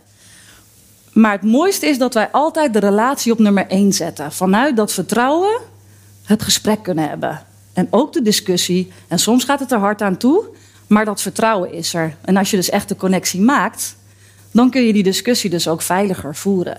Maar 1.13 1.31
het 1.31 1.43
mooiste 1.43 1.88
is 1.88 1.98
dat 1.98 2.13
wij 2.13 2.29
altijd 2.31 2.74
de 2.74 2.79
relatie 2.79 3.31
op 3.31 3.39
nummer 3.39 3.67
één 3.67 3.93
zetten. 3.93 4.31
Vanuit 4.31 4.75
dat 4.75 4.91
vertrouwen 4.91 5.60
het 6.24 6.43
gesprek 6.43 6.84
kunnen 6.84 7.10
hebben. 7.10 7.43
En 7.74 7.88
ook 7.89 8.13
de 8.13 8.22
discussie. 8.22 8.91
En 9.07 9.19
soms 9.19 9.43
gaat 9.43 9.60
het 9.60 9.72
er 9.72 9.77
hard 9.77 10.01
aan 10.01 10.17
toe, 10.17 10.45
maar 10.88 11.05
dat 11.05 11.22
vertrouwen 11.22 11.74
is 11.74 11.93
er. 11.93 12.15
En 12.22 12.38
als 12.38 12.51
je 12.51 12.55
dus 12.55 12.69
echt 12.69 12.89
de 12.89 12.95
connectie 12.95 13.41
maakt, 13.41 13.95
dan 14.51 14.69
kun 14.69 14.81
je 14.81 14.93
die 14.93 15.03
discussie 15.03 15.50
dus 15.50 15.67
ook 15.67 15.81
veiliger 15.81 16.36
voeren. 16.36 16.77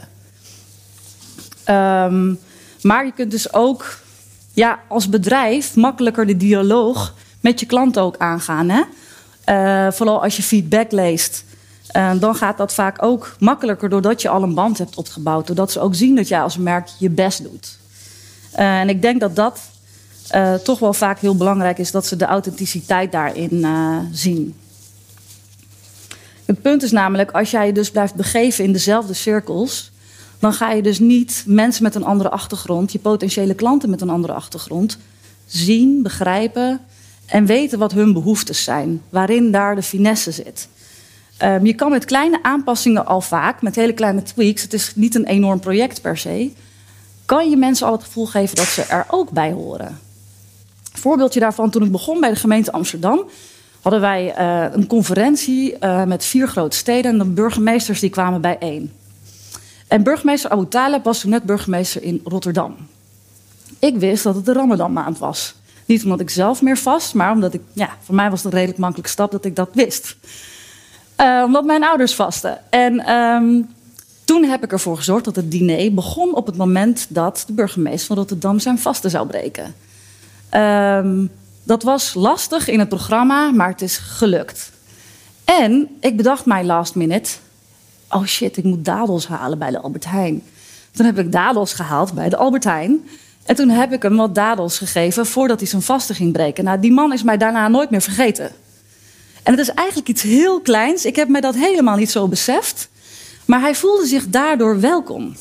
Um, 1.71 2.39
maar 2.83 3.05
je 3.05 3.13
kunt 3.13 3.31
dus 3.31 3.53
ook 3.53 3.99
ja, 4.53 4.79
als 4.89 5.09
bedrijf 5.09 5.77
makkelijker 5.77 6.27
de 6.27 6.37
dialoog 6.37 7.15
met 7.41 7.61
je 7.61 7.67
klanten 7.67 8.03
ook 8.03 8.17
aangaan. 8.17 8.69
Hè? 8.69 8.83
Uh, 9.47 9.93
vooral 9.93 10.23
als 10.23 10.37
je 10.37 10.43
feedback 10.43 10.93
leest. 10.93 11.45
Uh, 11.97 12.11
dan 12.21 12.35
gaat 12.35 12.57
dat 12.57 12.75
vaak 12.75 13.03
ook 13.03 13.37
makkelijker 13.39 13.89
doordat 13.89 14.23
je 14.23 14.29
al 14.29 14.43
een 14.43 14.55
band 14.55 14.79
hebt 14.79 14.97
opgebouwd. 14.97 15.47
Doordat 15.47 15.73
ze 15.73 15.81
ook 15.81 15.95
zien 15.95 16.17
dat 16.17 16.29
jij 16.29 16.43
als 16.43 16.57
merk 16.57 16.89
je 16.99 17.11
best 17.11 17.43
doet. 17.43 17.79
Uh, 18.59 18.81
en 18.81 18.89
ik 18.89 19.03
denk 19.03 19.21
dat 19.21 19.37
dat 19.37 19.61
toch 20.65 20.79
wel 20.79 20.93
vaak 20.93 21.19
heel 21.19 21.37
belangrijk 21.37 21.79
is 21.79 21.91
dat 21.91 22.07
ze 22.07 22.17
de 22.17 22.25
authenticiteit 22.25 23.13
daarin 23.13 23.67
zien. 24.13 24.55
Het 26.45 26.63
punt 26.63 26.83
is 26.83 26.91
namelijk, 26.91 27.31
als 27.31 27.51
jij 27.51 27.67
je 27.67 27.73
dus 27.73 27.91
blijft 27.91 28.15
begeven 28.15 28.65
in 28.65 28.73
dezelfde 28.73 29.15
cirkels, 29.15 29.91
dan 30.38 30.52
ga 30.52 30.71
je 30.71 30.83
dus 30.83 30.99
niet 30.99 31.45
mensen 31.47 31.83
met 31.83 31.95
een 31.95 32.05
andere 32.05 32.31
achtergrond, 32.31 32.93
je 32.93 32.99
potentiële 32.99 33.55
klanten 33.55 33.90
met 33.90 34.00
een 34.00 34.11
andere 34.11 34.33
achtergrond, 34.33 34.99
zien, 35.47 36.02
begrijpen 36.02 36.81
en 37.26 37.47
weten 37.47 37.78
wat 37.78 37.93
hun 37.93 38.12
behoeftes 38.12 38.64
zijn, 38.64 39.02
waarin 39.09 39.50
daar 39.50 39.75
de 39.75 39.83
finesse 39.83 40.31
zit. 40.31 40.69
Um, 41.43 41.66
je 41.66 41.75
kan 41.75 41.90
met 41.90 42.05
kleine 42.05 42.43
aanpassingen 42.43 43.07
al 43.07 43.21
vaak, 43.21 43.62
met 43.62 43.76
hele 43.76 43.93
kleine 43.93 44.23
tweaks, 44.23 44.62
het 44.62 44.73
is 44.73 44.93
niet 44.95 45.14
een 45.14 45.26
enorm 45.26 45.61
project 45.61 46.00
per 46.00 46.19
se, 46.19 46.52
kan 47.25 47.50
je 47.50 47.57
mensen 47.57 47.87
al 47.87 47.93
het 47.93 48.05
gevoel 48.05 48.26
geven 48.26 48.57
dat 48.57 48.66
ze 48.66 48.83
er 48.83 49.07
ook 49.11 49.31
bij 49.31 49.52
horen. 49.52 49.99
Een 50.93 51.00
voorbeeldje 51.00 51.40
daarvan, 51.40 51.71
toen 51.71 51.85
ik 51.85 51.93
begon 51.93 52.21
bij 52.21 52.31
de 52.31 52.37
gemeente 52.37 52.73
Amsterdam, 52.73 53.25
hadden 53.81 54.00
wij 54.00 54.35
uh, 54.38 54.75
een 54.75 54.87
conferentie 54.87 55.76
uh, 55.81 56.05
met 56.05 56.25
vier 56.25 56.49
grote 56.49 56.76
steden 56.76 57.11
en 57.12 57.19
de 57.19 57.25
burgemeesters 57.25 58.00
die 58.00 58.11
kwamen 58.11 58.40
bijeen. 58.40 58.93
En 59.88 60.02
burgemeester 60.02 60.50
Abu 60.50 60.69
Talib 60.69 61.05
was 61.05 61.21
toen 61.21 61.31
net 61.31 61.43
burgemeester 61.43 62.02
in 62.02 62.21
Rotterdam. 62.25 62.76
Ik 63.78 63.97
wist 63.97 64.23
dat 64.23 64.35
het 64.35 64.45
de 64.45 64.52
Ramadan-maand 64.52 65.19
was. 65.19 65.55
Niet 65.85 66.05
omdat 66.05 66.21
ik 66.21 66.31
zelf 66.31 66.62
meer 66.62 66.78
vast, 66.78 67.14
maar 67.14 67.33
omdat 67.33 67.55
ik, 67.55 67.61
ja, 67.73 67.97
voor 68.02 68.14
mij 68.14 68.31
was 68.31 68.43
het 68.43 68.52
een 68.52 68.59
redelijk 68.59 68.81
makkelijke 68.81 69.11
stap 69.11 69.31
dat 69.31 69.45
ik 69.45 69.57
dat 69.57 69.69
wist. 69.73 70.16
Uh, 71.21 71.43
omdat 71.47 71.64
mijn 71.64 71.85
ouders 71.85 72.14
vasten. 72.14 72.59
En 72.71 73.11
um, 73.11 73.69
toen 74.25 74.45
heb 74.45 74.64
ik 74.64 74.73
ervoor 74.73 74.97
gezorgd 74.97 75.25
dat 75.25 75.37
het 75.37 75.50
diner 75.50 75.95
begon 75.95 76.35
op 76.35 76.47
het 76.47 76.57
moment 76.57 77.07
dat 77.09 77.45
de 77.47 77.52
burgemeester 77.52 78.07
van 78.07 78.16
Rotterdam 78.16 78.59
zijn 78.59 78.78
vasten 78.78 79.11
zou 79.11 79.26
breken. 79.26 79.75
Um, 80.55 81.31
dat 81.62 81.83
was 81.83 82.14
lastig 82.14 82.69
in 82.69 82.78
het 82.78 82.88
programma, 82.88 83.50
maar 83.50 83.69
het 83.69 83.83
is 83.83 83.97
gelukt. 83.97 84.71
En 85.45 85.88
ik 86.00 86.16
bedacht 86.16 86.47
mij 86.47 86.64
last 86.64 86.95
minute: 86.95 87.31
oh 88.11 88.25
shit, 88.25 88.57
ik 88.57 88.65
moet 88.65 88.85
dadels 88.85 89.27
halen 89.27 89.59
bij 89.59 89.71
de 89.71 89.81
Albert 89.81 90.05
Heijn. 90.05 90.43
Toen 90.91 91.07
heb 91.07 91.19
ik 91.19 91.33
dadels 91.33 91.73
gehaald 91.73 92.13
bij 92.13 92.29
de 92.29 92.37
Albert 92.37 92.65
Heijn. 92.65 93.09
En 93.45 93.57
toen 93.57 93.69
heb 93.69 93.93
ik 93.93 94.03
hem 94.03 94.17
wat 94.17 94.35
dadels 94.35 94.79
gegeven 94.79 95.27
voordat 95.27 95.61
hij 95.61 95.69
zijn 95.69 95.83
vasten 95.83 96.15
ging 96.15 96.33
breken. 96.33 96.65
Nou, 96.65 96.81
die 96.81 96.93
man 96.93 97.13
is 97.13 97.23
mij 97.23 97.37
daarna 97.37 97.69
nooit 97.69 97.91
meer 97.91 98.03
vergeten. 98.03 98.51
En 99.43 99.53
het 99.53 99.61
is 99.61 99.75
eigenlijk 99.75 100.09
iets 100.09 100.23
heel 100.23 100.61
kleins. 100.61 101.05
Ik 101.05 101.17
heb 101.17 101.29
mij 101.29 101.41
dat 101.41 101.55
helemaal 101.55 101.97
niet 101.97 102.11
zo 102.11 102.29
beseft. 102.29 102.89
Maar 103.45 103.61
hij 103.61 103.75
voelde 103.75 104.07
zich 104.07 104.29
daardoor 104.29 104.81
welkom. 104.81 105.37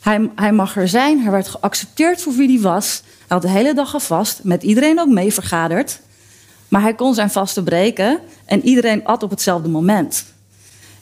Hij, 0.00 0.30
hij 0.34 0.52
mag 0.52 0.76
er 0.76 0.88
zijn, 0.88 1.20
hij 1.20 1.30
werd 1.30 1.48
geaccepteerd 1.48 2.22
voor 2.22 2.32
wie 2.32 2.48
hij 2.48 2.60
was. 2.60 3.02
Hij 3.04 3.24
had 3.28 3.42
de 3.42 3.48
hele 3.48 3.74
dag 3.74 3.90
gevast, 3.90 4.40
met 4.42 4.62
iedereen 4.62 5.00
ook 5.00 5.08
mee 5.08 5.32
vergaderd. 5.32 6.00
Maar 6.68 6.82
hij 6.82 6.94
kon 6.94 7.14
zijn 7.14 7.30
vasten 7.30 7.64
breken 7.64 8.20
en 8.44 8.64
iedereen 8.64 9.04
at 9.04 9.22
op 9.22 9.30
hetzelfde 9.30 9.68
moment. 9.68 10.24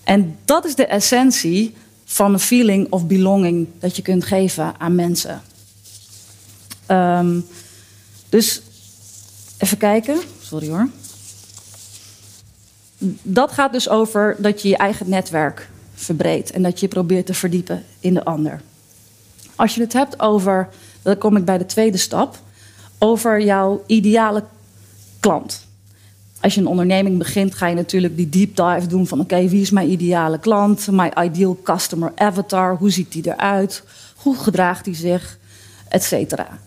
En 0.04 0.38
dat 0.44 0.64
is 0.64 0.74
de 0.74 0.86
essentie 0.86 1.74
van 2.04 2.32
een 2.32 2.40
feeling 2.40 2.86
of 2.90 3.06
belonging 3.06 3.68
dat 3.78 3.96
je 3.96 4.02
kunt 4.02 4.24
geven 4.24 4.74
aan 4.78 4.94
mensen. 4.94 5.42
Um, 6.88 7.46
dus 8.28 8.62
even 9.58 9.78
kijken, 9.78 10.18
sorry 10.40 10.68
hoor. 10.68 10.88
Dat 13.22 13.52
gaat 13.52 13.72
dus 13.72 13.88
over 13.88 14.36
dat 14.38 14.62
je 14.62 14.68
je 14.68 14.76
eigen 14.76 15.08
netwerk 15.08 15.70
verbreedt 15.94 16.50
en 16.50 16.62
dat 16.62 16.80
je 16.80 16.88
probeert 16.88 17.26
te 17.26 17.34
verdiepen 17.34 17.84
in 18.00 18.14
de 18.14 18.24
ander. 18.24 18.60
Als 19.54 19.74
je 19.74 19.80
het 19.80 19.92
hebt 19.92 20.20
over, 20.20 20.68
dan 21.02 21.18
kom 21.18 21.36
ik 21.36 21.44
bij 21.44 21.58
de 21.58 21.66
tweede 21.66 21.98
stap, 21.98 22.38
over 22.98 23.40
jouw 23.40 23.84
ideale 23.86 24.44
klant. 25.20 25.63
Als 26.44 26.54
je 26.54 26.60
een 26.60 26.66
onderneming 26.66 27.18
begint, 27.18 27.54
ga 27.54 27.66
je 27.66 27.74
natuurlijk 27.74 28.16
die 28.16 28.28
deep 28.28 28.56
dive 28.56 28.86
doen 28.86 29.06
van 29.06 29.20
oké, 29.20 29.48
wie 29.48 29.60
is 29.60 29.70
mijn 29.70 29.90
ideale 29.90 30.38
klant, 30.38 30.86
my 30.90 31.12
ideal 31.22 31.58
customer 31.62 32.12
avatar, 32.14 32.76
hoe 32.76 32.90
ziet 32.90 33.12
die 33.12 33.26
eruit, 33.26 33.82
hoe 34.16 34.36
gedraagt 34.36 34.84
die 34.84 34.94
zich, 34.94 35.38
et 35.88 36.02
cetera. 36.02 36.58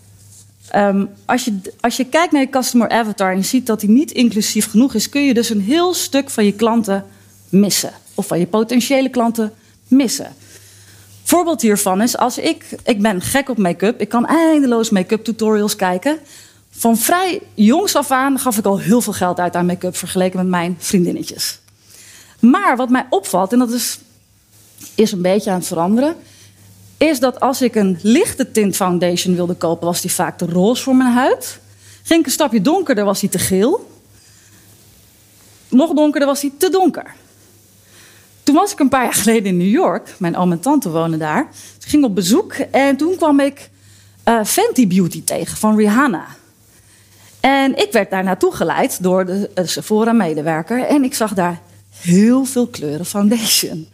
Um, 0.76 1.08
als, 1.24 1.44
je, 1.44 1.58
als 1.80 1.96
je 1.96 2.04
kijkt 2.04 2.32
naar 2.32 2.42
je 2.42 2.48
customer 2.48 2.88
avatar 2.88 3.30
en 3.30 3.36
je 3.36 3.42
ziet 3.42 3.66
dat 3.66 3.80
die 3.80 3.88
niet 3.88 4.10
inclusief 4.10 4.70
genoeg 4.70 4.94
is, 4.94 5.08
kun 5.08 5.24
je 5.24 5.34
dus 5.34 5.50
een 5.50 5.60
heel 5.60 5.94
stuk 5.94 6.30
van 6.30 6.44
je 6.44 6.52
klanten 6.52 7.04
missen. 7.48 7.92
Of 8.14 8.26
van 8.26 8.38
je 8.38 8.46
potentiële 8.46 9.08
klanten 9.08 9.52
missen. 9.88 10.32
Voorbeeld 11.22 11.62
hiervan 11.62 12.02
is 12.02 12.16
als 12.16 12.38
ik, 12.38 12.64
ik 12.84 13.02
ben 13.02 13.20
gek 13.20 13.48
op 13.48 13.58
make-up, 13.58 14.00
ik 14.00 14.08
kan 14.08 14.26
eindeloos 14.26 14.90
make-up 14.90 15.24
tutorials 15.24 15.76
kijken. 15.76 16.18
Van 16.78 16.96
vrij 16.96 17.40
jongs 17.54 17.96
af 17.96 18.10
aan 18.10 18.38
gaf 18.38 18.58
ik 18.58 18.64
al 18.64 18.78
heel 18.78 19.00
veel 19.00 19.12
geld 19.12 19.38
uit 19.38 19.56
aan 19.56 19.66
make-up 19.66 19.96
vergeleken 19.96 20.38
met 20.38 20.48
mijn 20.48 20.76
vriendinnetjes. 20.78 21.58
Maar 22.40 22.76
wat 22.76 22.88
mij 22.88 23.06
opvalt, 23.10 23.52
en 23.52 23.58
dat 23.58 23.70
is, 23.70 23.98
is 24.94 25.12
een 25.12 25.22
beetje 25.22 25.50
aan 25.50 25.58
het 25.58 25.66
veranderen, 25.66 26.16
is 26.96 27.20
dat 27.20 27.40
als 27.40 27.62
ik 27.62 27.74
een 27.74 27.98
lichte 28.02 28.50
tint 28.50 28.76
foundation 28.76 29.34
wilde 29.34 29.54
kopen, 29.54 29.86
was 29.86 30.00
die 30.00 30.12
vaak 30.12 30.38
te 30.38 30.46
roze 30.46 30.82
voor 30.82 30.96
mijn 30.96 31.12
huid. 31.12 31.58
Ging 32.02 32.20
ik 32.20 32.26
een 32.26 32.32
stapje 32.32 32.60
donkerder, 32.60 33.04
was 33.04 33.20
die 33.20 33.28
te 33.28 33.38
geel. 33.38 33.90
Nog 35.68 35.94
donkerder 35.94 36.28
was 36.28 36.40
die 36.40 36.52
te 36.56 36.70
donker. 36.70 37.14
Toen 38.42 38.54
was 38.54 38.72
ik 38.72 38.78
een 38.78 38.88
paar 38.88 39.04
jaar 39.04 39.14
geleden 39.14 39.46
in 39.46 39.56
New 39.56 39.70
York. 39.70 40.14
Mijn 40.18 40.36
oom 40.36 40.52
en 40.52 40.60
tante 40.60 40.90
wonen 40.90 41.18
daar. 41.18 41.48
Ging 41.78 42.04
op 42.04 42.14
bezoek 42.14 42.52
en 42.52 42.96
toen 42.96 43.16
kwam 43.16 43.40
ik 43.40 43.70
uh, 44.24 44.44
Fenty 44.44 44.86
Beauty 44.86 45.24
tegen 45.24 45.56
van 45.56 45.76
Rihanna. 45.76 46.37
En 47.48 47.76
ik 47.76 47.92
werd 47.92 48.10
daar 48.10 48.24
naartoe 48.24 48.52
geleid 48.52 49.02
door 49.02 49.26
de 49.26 49.50
Sephora-medewerker. 49.54 50.84
En 50.84 51.04
ik 51.04 51.14
zag 51.14 51.34
daar 51.34 51.60
heel 52.00 52.44
veel 52.44 52.66
kleuren 52.66 53.06
foundation. 53.06 53.88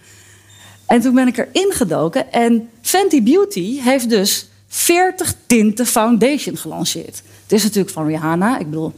En 0.86 1.00
toen 1.00 1.14
ben 1.14 1.26
ik 1.26 1.36
erin 1.38 1.72
gedoken. 1.72 2.32
En 2.32 2.68
Fenty 2.80 3.22
Beauty 3.22 3.80
heeft 3.80 4.08
dus 4.08 4.48
40 4.68 5.34
tinten 5.46 5.86
foundation 5.86 6.56
gelanceerd. 6.56 7.22
Het 7.42 7.52
is 7.52 7.62
natuurlijk 7.62 7.90
van 7.90 8.06
Rihanna. 8.06 8.58
Ik 8.58 8.70
bedoel, 8.70 8.92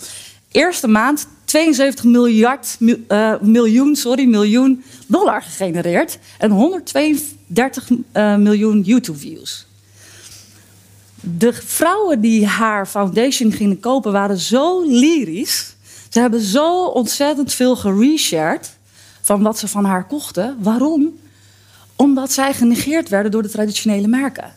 eerste 0.50 0.88
maand 0.88 1.26
72 1.44 2.04
miljard, 2.04 2.76
uh, 2.78 3.34
miljoen, 3.40 3.96
sorry, 3.96 4.24
miljoen 4.24 4.84
dollar 5.06 5.42
gegenereerd. 5.42 6.18
En 6.38 6.50
132 6.50 7.90
uh, 7.90 8.36
miljoen 8.36 8.80
YouTube-views. 8.80 9.66
De 11.34 11.52
vrouwen 11.52 12.20
die 12.20 12.46
haar 12.46 12.86
foundation 12.86 13.52
gingen 13.52 13.80
kopen 13.80 14.12
waren 14.12 14.38
zo 14.38 14.82
lyrisch. 14.86 15.74
Ze 16.08 16.20
hebben 16.20 16.40
zo 16.40 16.84
ontzettend 16.84 17.52
veel 17.52 17.76
gereshared 17.76 18.76
van 19.20 19.42
wat 19.42 19.58
ze 19.58 19.68
van 19.68 19.84
haar 19.84 20.06
kochten. 20.06 20.56
Waarom? 20.60 21.18
Omdat 21.96 22.32
zij 22.32 22.54
genegeerd 22.54 23.08
werden 23.08 23.30
door 23.30 23.42
de 23.42 23.48
traditionele 23.48 24.06
merken. 24.06 24.52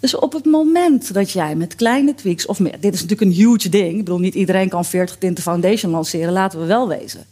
Dus 0.00 0.14
op 0.14 0.32
het 0.32 0.44
moment 0.44 1.14
dat 1.14 1.30
jij 1.30 1.54
met 1.54 1.74
kleine 1.74 2.14
tweaks 2.14 2.46
of 2.46 2.58
meer, 2.58 2.80
dit 2.80 2.94
is 2.94 3.02
natuurlijk 3.02 3.30
een 3.30 3.36
huge 3.36 3.68
ding. 3.68 3.90
Ik 3.90 4.04
bedoel, 4.04 4.18
niet 4.18 4.34
iedereen 4.34 4.68
kan 4.68 4.84
40 4.84 5.16
tinten 5.16 5.42
foundation 5.42 5.92
lanceren, 5.92 6.32
laten 6.32 6.60
we 6.60 6.66
wel 6.66 6.88
wezen. 6.88 7.24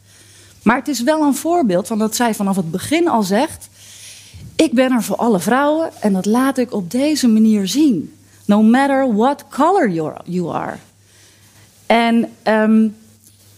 Maar 0.62 0.76
het 0.76 0.88
is 0.88 1.02
wel 1.02 1.22
een 1.22 1.34
voorbeeld 1.34 1.86
van 1.86 1.98
dat 1.98 2.16
zij 2.16 2.34
vanaf 2.34 2.56
het 2.56 2.70
begin 2.70 3.08
al 3.08 3.22
zegt: 3.22 3.68
Ik 4.56 4.72
ben 4.72 4.92
er 4.92 5.02
voor 5.02 5.16
alle 5.16 5.40
vrouwen 5.40 5.90
en 6.00 6.12
dat 6.12 6.26
laat 6.26 6.58
ik 6.58 6.72
op 6.72 6.90
deze 6.90 7.28
manier 7.28 7.68
zien. 7.68 8.12
No 8.48 8.62
matter 8.62 9.14
what 9.14 9.44
color 9.48 9.90
you 10.24 10.54
are. 10.54 10.76
En 11.86 12.32
um, 12.44 12.96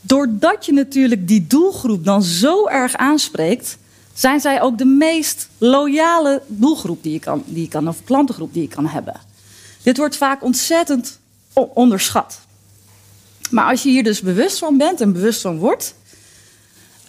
doordat 0.01 0.67
je 0.67 0.73
natuurlijk 0.73 1.29
die 1.29 1.47
doelgroep 1.47 2.05
dan 2.05 2.23
zo 2.23 2.67
erg 2.67 2.97
aanspreekt, 2.97 3.79
zijn 4.15 4.41
zij 4.41 4.63
ook 4.63 4.79
de 4.79 4.85
meest 4.85 5.49
loyale 5.59 6.43
doelgroep 6.47 7.03
die 7.03 7.13
je 7.13 7.19
kan, 7.19 7.43
die 7.47 7.63
je 7.63 7.69
kan 7.69 7.89
of 7.89 8.05
klantengroep 8.05 8.53
die 8.53 8.63
je 8.63 8.69
kan 8.69 8.87
hebben. 8.87 9.21
Dit 9.83 9.97
wordt 9.97 10.17
vaak 10.17 10.43
ontzettend 10.43 11.19
onderschat. 11.53 12.41
Maar 13.51 13.65
als 13.65 13.83
je 13.83 13.89
hier 13.89 14.05
dus 14.05 14.21
bewust 14.21 14.59
van 14.59 14.79
bent 14.79 15.01
en 15.01 15.13
bewust 15.13 15.41
van 15.41 15.59
wordt, 15.59 15.95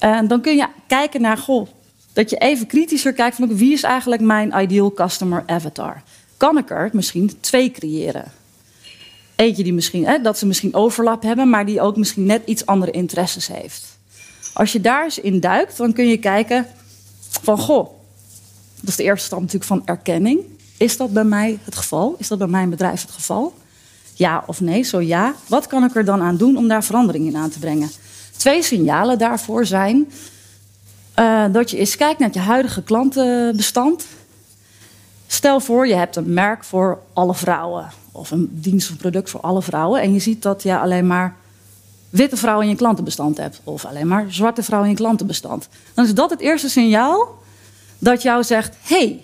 uh, 0.04 0.20
dan 0.28 0.42
kun 0.42 0.56
je 0.56 0.68
kijken 0.88 1.22
naar, 1.22 1.38
goh, 1.38 1.68
dat 2.14 2.30
je 2.30 2.38
even 2.38 2.68
kritischer 2.68 3.14
kijkt 3.14 3.36
van 3.36 3.56
wie 3.58 3.74
is 3.74 3.84
eigenlijk 3.84 4.22
mijn 4.22 4.54
ideal 4.62 4.94
customer 4.94 5.44
avatar. 5.46 6.04
Kan 6.42 6.58
ik 6.58 6.70
er 6.70 6.90
misschien 6.94 7.40
twee 7.40 7.72
creëren? 7.72 8.32
Eentje 9.36 9.64
die 9.64 9.74
misschien, 9.74 10.06
hè, 10.06 10.22
dat 10.22 10.38
ze 10.38 10.46
misschien 10.46 10.74
overlap 10.74 11.24
hebben, 11.24 11.50
maar 11.50 11.66
die 11.66 11.82
ook 11.82 11.98
misschien 11.98 12.26
net 12.26 12.42
iets 12.46 12.66
andere 12.66 12.92
interesses 12.92 13.48
heeft. 13.48 13.98
Als 14.54 14.72
je 14.72 14.82
daar 14.82 15.04
eens 15.04 15.20
in 15.20 15.40
duikt, 15.40 15.78
dan 15.78 15.94
kun 15.94 16.08
je 16.08 16.18
kijken, 16.18 16.68
van 17.42 17.58
goh, 17.58 17.90
dat 18.80 18.90
is 18.90 18.96
de 18.96 19.04
eerste 19.04 19.26
stap 19.26 19.40
natuurlijk 19.40 19.66
van 19.66 19.82
erkenning. 19.86 20.40
Is 20.78 20.98
dat 20.98 21.14
bij 21.14 21.24
mij 21.24 21.60
het 21.64 21.76
geval? 21.76 22.16
Is 22.18 22.28
dat 22.28 22.38
bij 22.38 22.48
mijn 22.48 22.70
bedrijf 22.70 23.02
het 23.02 23.12
geval? 23.12 23.54
Ja 24.14 24.44
of 24.48 24.62
nee? 24.62 24.84
Zo 24.84 25.02
ja. 25.02 25.34
Wat 25.48 25.68
kan 25.68 25.84
ik 25.84 25.96
er 25.96 26.06
dan 26.06 26.22
aan 26.22 26.38
doen 26.38 26.58
om 26.58 26.68
daar 26.68 26.84
verandering 26.84 27.28
in 27.28 27.36
aan 27.36 27.50
te 27.50 27.60
brengen? 27.60 27.92
Twee 28.38 28.64
signalen 28.64 29.18
daarvoor 29.18 29.66
zijn 29.66 30.12
uh, 31.20 31.46
dat 31.52 31.72
je 31.72 31.78
eens 31.78 31.96
kijkt 31.96 32.20
naar 32.20 32.30
je 32.34 32.40
huidige 32.40 32.84
klantenbestand. 32.84 34.06
Stel 35.32 35.60
voor, 35.60 35.88
je 35.88 35.94
hebt 35.94 36.16
een 36.16 36.34
merk 36.34 36.64
voor 36.64 37.00
alle 37.14 37.36
vrouwen. 37.36 37.90
Of 38.12 38.32
een 38.32 38.50
dienst 38.52 38.92
of 38.92 38.98
product 38.98 39.30
voor 39.30 39.40
alle 39.40 39.62
vrouwen. 39.62 40.02
En 40.02 40.14
je 40.14 40.20
ziet 40.20 40.42
dat 40.42 40.64
je 40.64 40.80
alleen 40.80 41.08
maar 41.08 41.36
witte 42.10 42.38
vrouwen 42.38 42.66
in 42.66 42.72
je 42.72 42.78
klantenbestand 42.78 43.38
hebt. 43.38 43.62
Of 43.64 43.86
alleen 43.86 44.08
maar 44.08 44.26
zwarte 44.30 44.64
vrouwen 44.64 44.90
in 44.90 44.96
je 44.96 45.02
klantenbestand. 45.02 45.68
Dan 45.94 46.06
is 46.06 46.14
dat 46.14 46.30
het 46.30 46.40
eerste 46.40 46.70
signaal 46.70 47.38
dat 47.98 48.22
jou 48.22 48.44
zegt: 48.44 48.76
hey, 48.82 49.24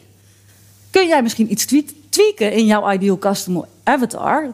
kun 0.90 1.08
jij 1.08 1.22
misschien 1.22 1.52
iets 1.52 1.66
tweaken 2.10 2.52
in 2.52 2.66
jouw 2.66 2.92
ideal 2.92 3.18
customer 3.18 3.68
avatar? 3.84 4.52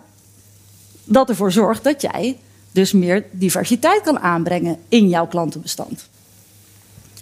Dat 1.04 1.30
ervoor 1.30 1.52
zorgt 1.52 1.84
dat 1.84 2.02
jij 2.02 2.38
dus 2.72 2.92
meer 2.92 3.26
diversiteit 3.32 4.02
kan 4.02 4.20
aanbrengen 4.20 4.78
in 4.90 5.10
jouw 5.10 5.28
klantenbestand. 5.28 6.08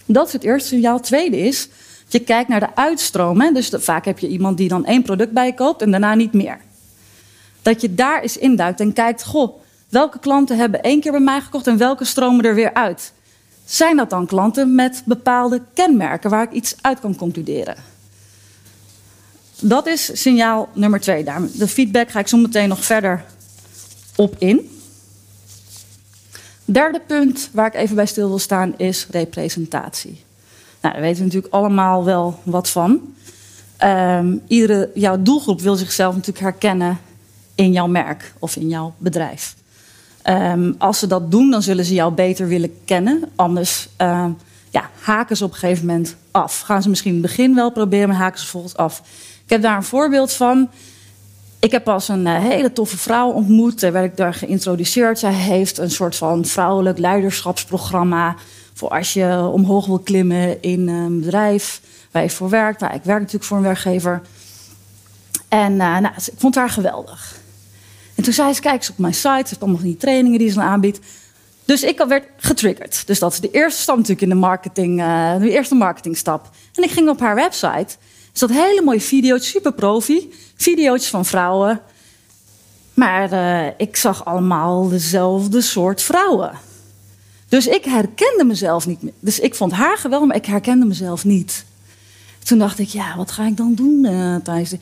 Dat 0.06 0.28
is 0.28 0.34
het 0.34 0.44
eerste 0.44 0.68
signaal. 0.68 0.96
Het 0.96 1.06
tweede 1.06 1.38
is 1.38 1.70
je 2.12 2.20
kijkt 2.20 2.50
naar 2.50 2.60
de 2.60 2.76
uitstroom. 2.76 3.42
Hè? 3.42 3.52
Dus 3.52 3.72
vaak 3.74 4.06
heb 4.06 4.20
je 4.20 4.28
iemand 4.28 4.58
die 4.58 4.68
dan 4.68 4.86
één 4.86 5.04
product 5.04 5.32
bijkoopt 5.32 5.82
en 5.82 5.92
daarna 5.92 6.16
niet 6.16 6.34
meer. 6.34 6.60
Dat 7.62 7.82
je 7.82 7.96
daar 7.96 8.22
eens 8.22 8.38
induikt 8.38 8.80
en 8.80 8.94
kijkt, 8.94 9.24
goh, 9.24 9.60
welke 9.90 10.20
klanten 10.20 10.58
hebben 10.58 10.82
één 10.82 11.00
keer 11.00 11.12
bij 11.12 11.22
mij 11.22 11.42
gekocht 11.42 11.68
en 11.68 11.78
welke 11.78 12.06
stromen 12.06 12.46
er 12.46 12.56
weer 12.56 12.74
uit? 12.74 13.14
Zijn 13.66 13.98
dat 13.98 14.10
dan 14.10 14.26
klanten 14.26 14.76
met 14.76 15.02
bepaalde 15.06 15.62
kenmerken 15.74 16.30
waar 16.30 16.44
ik 16.44 16.52
iets 16.52 16.76
uit 16.82 17.00
kan 17.00 17.16
concluderen? 17.16 17.76
Dat 19.60 19.88
is 19.88 20.22
signaal 20.22 20.70
nummer 20.74 21.00
twee. 21.00 21.24
De 21.54 21.68
feedback 21.68 22.10
ga 22.10 22.20
ik 22.20 22.28
zo 22.28 22.38
meteen 22.38 22.70
nog 22.70 22.86
verder 22.86 23.24
op 24.16 24.36
in. 24.38 24.80
Derde 26.66 27.02
punt 27.08 27.50
waar 27.52 27.68
ik 27.68 27.74
even 27.74 27.96
bij 27.96 28.06
stil 28.06 28.28
wil 28.28 28.40
staan 28.40 28.74
is 28.78 29.08
representatie. 29.10 30.24
Nou, 30.82 30.94
daar 30.94 31.04
weten 31.04 31.18
we 31.18 31.26
natuurlijk 31.26 31.54
allemaal 31.54 32.04
wel 32.04 32.40
wat 32.44 32.70
van. 32.70 33.00
Um, 33.84 34.42
iedere, 34.48 34.90
jouw 34.94 35.22
doelgroep 35.22 35.62
wil 35.62 35.76
zichzelf 35.76 36.14
natuurlijk 36.16 36.46
herkennen 36.46 37.00
in 37.56 37.72
jouw 37.72 37.88
merk 37.88 38.34
of 38.40 38.56
in 38.56 38.68
jouw 38.68 38.94
bedrijf. 38.98 39.56
Um, 40.30 40.76
als 40.78 41.00
ze 41.00 41.08
dat 41.08 41.32
doen, 41.32 41.52
dan 41.52 41.62
zullen 41.62 41.86
ze 41.86 41.94
jou 41.94 42.14
beter 42.14 42.48
willen 42.48 42.74
kennen. 42.86 43.24
Anders 43.36 43.90
uh, 44.02 44.26
ja, 44.70 44.90
haken 45.02 45.38
ze 45.38 45.44
op 45.44 45.52
een 45.52 45.58
gegeven 45.58 45.86
moment 45.86 46.16
af. 46.32 46.60
Gaan 46.60 46.82
ze 46.82 46.90
misschien 46.90 47.16
in 47.16 47.22
het 47.22 47.28
begin 47.28 47.56
wel 47.56 47.72
proberen, 47.72 48.08
maar 48.08 48.18
haken 48.18 48.40
ze 48.40 48.48
volgens 48.48 48.76
af. 48.76 49.02
Ik 49.44 49.50
heb 49.50 49.62
daar 49.62 49.76
een 49.76 49.84
voorbeeld 49.84 50.34
van. 50.34 50.70
Ik 51.60 51.72
heb 51.72 51.84
pas 51.84 52.08
een 52.08 52.26
uh, 52.26 52.40
hele 52.40 52.74
toffe 52.74 52.98
vrouw 52.98 53.30
ontmoet. 53.30 53.80
Daar 53.80 53.92
werd 53.92 54.06
ik 54.06 54.18
daar 54.18 54.34
geïntroduceerd. 54.34 55.20
Zij 55.20 55.34
heeft 55.34 55.78
een 55.78 55.92
soort 55.92 56.16
van 56.16 56.46
vrouwelijk 56.46 56.98
leiderschapsprogramma. 56.98 58.36
Voor 58.82 58.90
als 58.90 59.14
je 59.14 59.50
omhoog 59.54 59.86
wil 59.86 60.00
klimmen 60.00 60.62
in 60.62 60.88
een 60.88 61.20
bedrijf 61.20 61.82
waar 62.12 62.24
je 62.24 62.30
voor 62.30 62.50
werkt. 62.50 62.80
Nou, 62.80 62.94
ik 62.94 63.04
werk 63.04 63.20
natuurlijk 63.20 63.46
voor 63.46 63.58
een 63.58 63.64
werkgever. 63.64 64.22
En 65.48 65.72
uh, 65.72 65.78
nou, 65.78 66.14
ik 66.16 66.34
vond 66.38 66.56
haar 66.56 66.70
geweldig. 66.70 67.36
En 68.16 68.24
toen 68.24 68.34
zei 68.34 68.54
ze, 68.54 68.62
kijk 68.62 68.76
eens 68.76 68.90
op 68.90 68.98
mijn 68.98 69.14
site. 69.14 69.30
Ze 69.30 69.48
heeft 69.48 69.62
allemaal 69.62 69.82
die 69.82 69.98
trainingen 69.98 70.40
die 70.40 70.50
ze 70.50 70.62
aanbiedt. 70.62 71.00
Dus 71.66 71.84
ik 71.84 72.06
werd 72.08 72.26
getriggerd. 72.38 73.08
Dus 73.08 73.20
dat 73.20 73.34
is 73.34 73.40
de 73.40 73.52
eerste 73.52 73.82
stap 73.82 73.96
natuurlijk 73.96 74.22
in 74.22 74.30
de 74.30 74.36
marketing. 74.36 75.00
Uh, 75.00 75.40
de 75.40 75.52
eerste 75.52 75.76
marketingstap. 75.76 76.50
En 76.76 76.84
ik 76.84 76.92
ging 76.92 77.10
op 77.10 77.20
haar 77.20 77.36
website. 77.36 77.96
Er 78.32 78.38
zat 78.38 78.50
hele 78.50 78.82
mooie 78.82 79.02
video's, 79.02 79.50
super 79.50 79.74
profi. 79.74 80.34
Video's 80.56 81.08
van 81.08 81.26
vrouwen. 81.26 81.82
Maar 82.94 83.34
ik 83.78 83.96
zag 83.96 84.26
allemaal 84.26 84.90
dezelfde 84.90 85.62
soort 85.62 86.02
vrouwen. 86.02 86.70
Dus 87.52 87.68
ik 87.68 87.86
herkende 87.86 88.44
mezelf 88.44 88.88
niet 88.88 89.02
meer. 89.02 89.14
Dus 89.20 89.40
ik 89.40 89.56
vond 89.56 89.72
haar 89.72 89.98
geweldig, 89.98 90.28
maar 90.28 90.38
ik 90.38 90.46
herkende 90.46 90.86
mezelf 90.86 91.26
niet. 91.26 91.66
Toen 92.44 92.58
dacht 92.58 92.80
ik, 92.80 92.88
ja, 92.88 93.16
wat 93.18 93.32
ga 93.32 93.46
ik 93.46 93.58
dan 93.58 93.74
doen 93.74 94.06
uh, 94.06 94.36
tijdens 94.36 94.76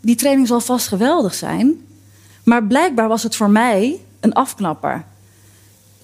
Die 0.00 0.14
training 0.14 0.46
zal 0.46 0.60
vast 0.60 0.88
geweldig 0.88 1.34
zijn. 1.34 1.86
Maar 2.44 2.64
blijkbaar 2.64 3.08
was 3.08 3.22
het 3.22 3.36
voor 3.36 3.50
mij 3.50 4.00
een 4.20 4.32
afknapper. 4.32 5.04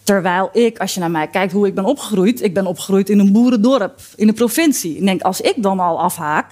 Terwijl 0.03 0.51
ik, 0.53 0.79
als 0.79 0.95
je 0.95 1.01
naar 1.01 1.11
mij 1.11 1.27
kijkt 1.27 1.53
hoe 1.53 1.67
ik 1.67 1.75
ben 1.75 1.85
opgegroeid, 1.85 2.43
ik 2.43 2.55
ben 2.55 2.67
opgegroeid 2.67 3.09
in 3.09 3.19
een 3.19 3.33
boerendorp 3.33 4.01
in 4.17 4.27
de 4.27 4.33
provincie. 4.33 4.97
Ik 4.97 5.05
denk, 5.05 5.23
als 5.23 5.41
ik 5.41 5.63
dan 5.63 5.81
al 5.81 6.01
afhaak, 6.01 6.51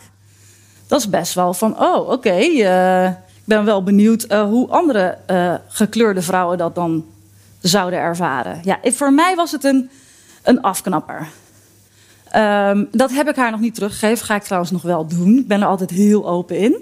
dat 0.87 0.99
is 1.01 1.09
best 1.09 1.35
wel 1.35 1.55
van, 1.55 1.81
oh, 1.81 2.09
oké, 2.09 2.39
uh, 2.39 3.07
ik 3.07 3.45
ben 3.45 3.65
wel 3.65 3.83
benieuwd 3.83 4.27
uh, 4.29 4.43
hoe 4.43 4.69
andere 4.69 5.19
gekleurde 5.69 6.23
vrouwen 6.23 6.59
dat 6.59 6.75
dan 6.75 7.05
zouden 7.61 7.99
ervaren. 7.99 8.61
Ja, 8.65 8.79
voor 8.83 9.13
mij 9.13 9.35
was 9.35 9.53
het 9.53 9.65
een, 9.65 9.91
een 10.43 10.61
afknapper. 10.61 11.29
Um, 12.37 12.89
dat 12.91 13.13
heb 13.13 13.29
ik 13.29 13.37
haar 13.37 13.51
nog 13.51 13.61
niet 13.61 13.75
teruggegeven, 13.75 14.27
ga 14.27 14.35
ik 14.35 14.43
trouwens 14.43 14.73
nog 14.73 14.83
wel 14.83 15.07
doen. 15.07 15.39
Ik 15.39 15.47
ben 15.47 15.61
er 15.61 15.69
altijd 15.69 15.91
heel 15.91 16.29
open 16.29 16.59
in. 16.59 16.77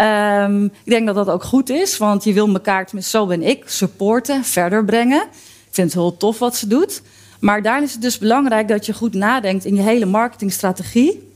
Um, 0.00 0.64
ik 0.64 0.90
denk 0.90 1.06
dat 1.06 1.14
dat 1.14 1.28
ook 1.28 1.44
goed 1.44 1.70
is, 1.70 1.98
want 1.98 2.24
je 2.24 2.32
wil 2.32 2.48
elkaar, 2.48 2.88
zo 3.00 3.26
ben 3.26 3.42
ik, 3.42 3.62
supporten, 3.66 4.44
verder 4.44 4.84
brengen. 4.84 5.22
Ik 5.22 5.78
vind 5.78 5.92
het 5.92 6.02
heel 6.02 6.16
tof 6.16 6.38
wat 6.38 6.56
ze 6.56 6.66
doet. 6.66 7.02
Maar 7.40 7.62
daarin 7.62 7.84
is 7.84 7.92
het 7.92 8.02
dus 8.02 8.18
belangrijk 8.18 8.68
dat 8.68 8.86
je 8.86 8.92
goed 8.92 9.14
nadenkt 9.14 9.64
in 9.64 9.74
je 9.74 9.82
hele 9.82 10.06
marketingstrategie. 10.06 11.30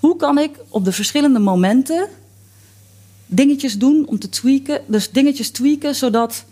Hoe 0.00 0.16
kan 0.16 0.38
ik 0.38 0.50
op 0.68 0.84
de 0.84 0.92
verschillende 0.92 1.38
momenten 1.38 2.08
dingetjes 3.26 3.78
doen 3.78 4.06
om 4.06 4.18
te 4.18 4.28
tweaken? 4.28 4.82
Dus 4.86 5.10
dingetjes 5.10 5.50
tweaken 5.50 5.94
zodat 5.94 6.44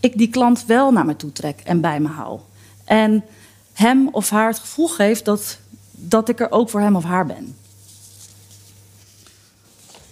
ik 0.00 0.18
die 0.18 0.28
klant 0.28 0.64
wel 0.66 0.92
naar 0.92 1.04
me 1.04 1.16
toe 1.16 1.32
trek 1.32 1.60
en 1.64 1.80
bij 1.80 2.00
me 2.00 2.08
hou. 2.08 2.38
En 2.84 3.24
hem 3.72 4.08
of 4.12 4.30
haar 4.30 4.48
het 4.48 4.58
gevoel 4.58 4.88
geeft 4.88 5.24
dat, 5.24 5.58
dat 5.90 6.28
ik 6.28 6.40
er 6.40 6.50
ook 6.50 6.70
voor 6.70 6.80
hem 6.80 6.96
of 6.96 7.04
haar 7.04 7.26
ben. 7.26 7.56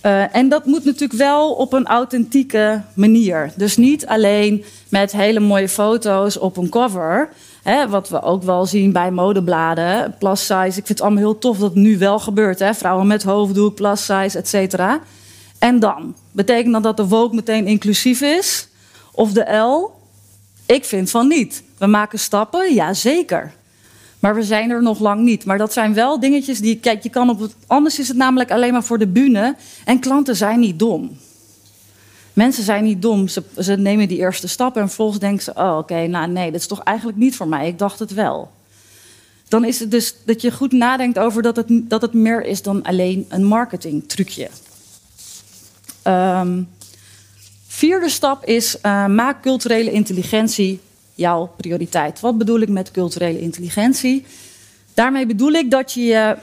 Uh, 0.02 0.36
en 0.36 0.48
dat 0.48 0.64
moet 0.64 0.84
natuurlijk 0.84 1.18
wel 1.18 1.52
op 1.52 1.72
een 1.72 1.86
authentieke 1.86 2.82
manier. 2.94 3.52
Dus 3.56 3.76
niet 3.76 4.06
alleen 4.06 4.64
met 4.88 5.12
hele 5.12 5.40
mooie 5.40 5.68
foto's 5.68 6.38
op 6.38 6.56
een 6.56 6.68
cover. 6.68 7.28
Hè, 7.62 7.88
wat 7.88 8.08
we 8.08 8.22
ook 8.22 8.42
wel 8.42 8.66
zien 8.66 8.92
bij 8.92 9.10
modebladen, 9.10 10.14
plus 10.18 10.46
size. 10.46 10.66
Ik 10.66 10.72
vind 10.72 10.88
het 10.88 11.00
allemaal 11.00 11.22
heel 11.22 11.38
tof 11.38 11.58
dat 11.58 11.70
het 11.70 11.78
nu 11.78 11.98
wel 11.98 12.18
gebeurt. 12.18 12.58
Hè? 12.58 12.74
Vrouwen 12.74 13.06
met 13.06 13.22
hoofddoek, 13.22 13.74
plus 13.74 14.04
size, 14.04 14.38
et 14.38 14.48
cetera. 14.48 15.00
En 15.58 15.78
dan? 15.78 16.14
Betekent 16.32 16.72
dat 16.72 16.82
dat 16.82 16.96
de 16.96 17.08
Vogue 17.08 17.34
meteen 17.34 17.66
inclusief 17.66 18.20
is? 18.20 18.68
Of 19.16 19.32
de 19.32 19.52
L? 19.52 19.90
Ik 20.66 20.84
vind 20.84 21.10
van 21.10 21.28
niet. 21.28 21.62
We 21.78 21.86
maken 21.86 22.18
stappen, 22.18 22.74
ja 22.74 22.94
zeker. 22.94 23.52
Maar 24.18 24.34
we 24.34 24.42
zijn 24.42 24.70
er 24.70 24.82
nog 24.82 24.98
lang 24.98 25.20
niet. 25.20 25.44
Maar 25.44 25.58
dat 25.58 25.72
zijn 25.72 25.94
wel 25.94 26.20
dingetjes 26.20 26.60
die. 26.60 26.78
Kijk, 26.78 27.02
je 27.02 27.08
kan 27.08 27.30
op. 27.30 27.48
Anders 27.66 27.98
is 27.98 28.08
het 28.08 28.16
namelijk 28.16 28.50
alleen 28.50 28.72
maar 28.72 28.84
voor 28.84 28.98
de 28.98 29.06
bühne. 29.06 29.56
En 29.84 29.98
klanten 29.98 30.36
zijn 30.36 30.60
niet 30.60 30.78
dom. 30.78 31.16
Mensen 32.32 32.64
zijn 32.64 32.84
niet 32.84 33.02
dom. 33.02 33.28
Ze, 33.28 33.42
ze 33.58 33.76
nemen 33.76 34.08
die 34.08 34.18
eerste 34.18 34.48
stap 34.48 34.76
en 34.76 34.86
vervolgens 34.86 35.18
denken 35.18 35.42
ze: 35.42 35.52
oh, 35.54 35.76
oké, 35.78 36.06
nou 36.06 36.28
nee, 36.28 36.50
dat 36.50 36.60
is 36.60 36.66
toch 36.66 36.82
eigenlijk 36.82 37.18
niet 37.18 37.36
voor 37.36 37.48
mij. 37.48 37.68
Ik 37.68 37.78
dacht 37.78 37.98
het 37.98 38.14
wel. 38.14 38.50
Dan 39.48 39.64
is 39.64 39.80
het 39.80 39.90
dus 39.90 40.14
dat 40.24 40.40
je 40.40 40.52
goed 40.52 40.72
nadenkt 40.72 41.18
over 41.18 41.42
dat 41.42 41.56
het, 41.56 41.66
dat 41.70 42.02
het 42.02 42.12
meer 42.12 42.44
is 42.44 42.62
dan 42.62 42.82
alleen 42.82 43.26
een 43.28 43.44
marketingtrucje. 43.44 44.48
Um, 46.04 46.68
vierde 47.76 48.08
stap 48.08 48.44
is: 48.44 48.76
uh, 48.82 49.06
maak 49.06 49.42
culturele 49.42 49.92
intelligentie 49.92 50.80
jouw 51.14 51.52
prioriteit. 51.56 52.20
Wat 52.20 52.38
bedoel 52.38 52.60
ik 52.60 52.68
met 52.68 52.90
culturele 52.90 53.40
intelligentie? 53.40 54.24
Daarmee 54.94 55.26
bedoel 55.26 55.52
ik 55.52 55.70
dat 55.70 55.92
je 55.92 56.04
je 56.04 56.36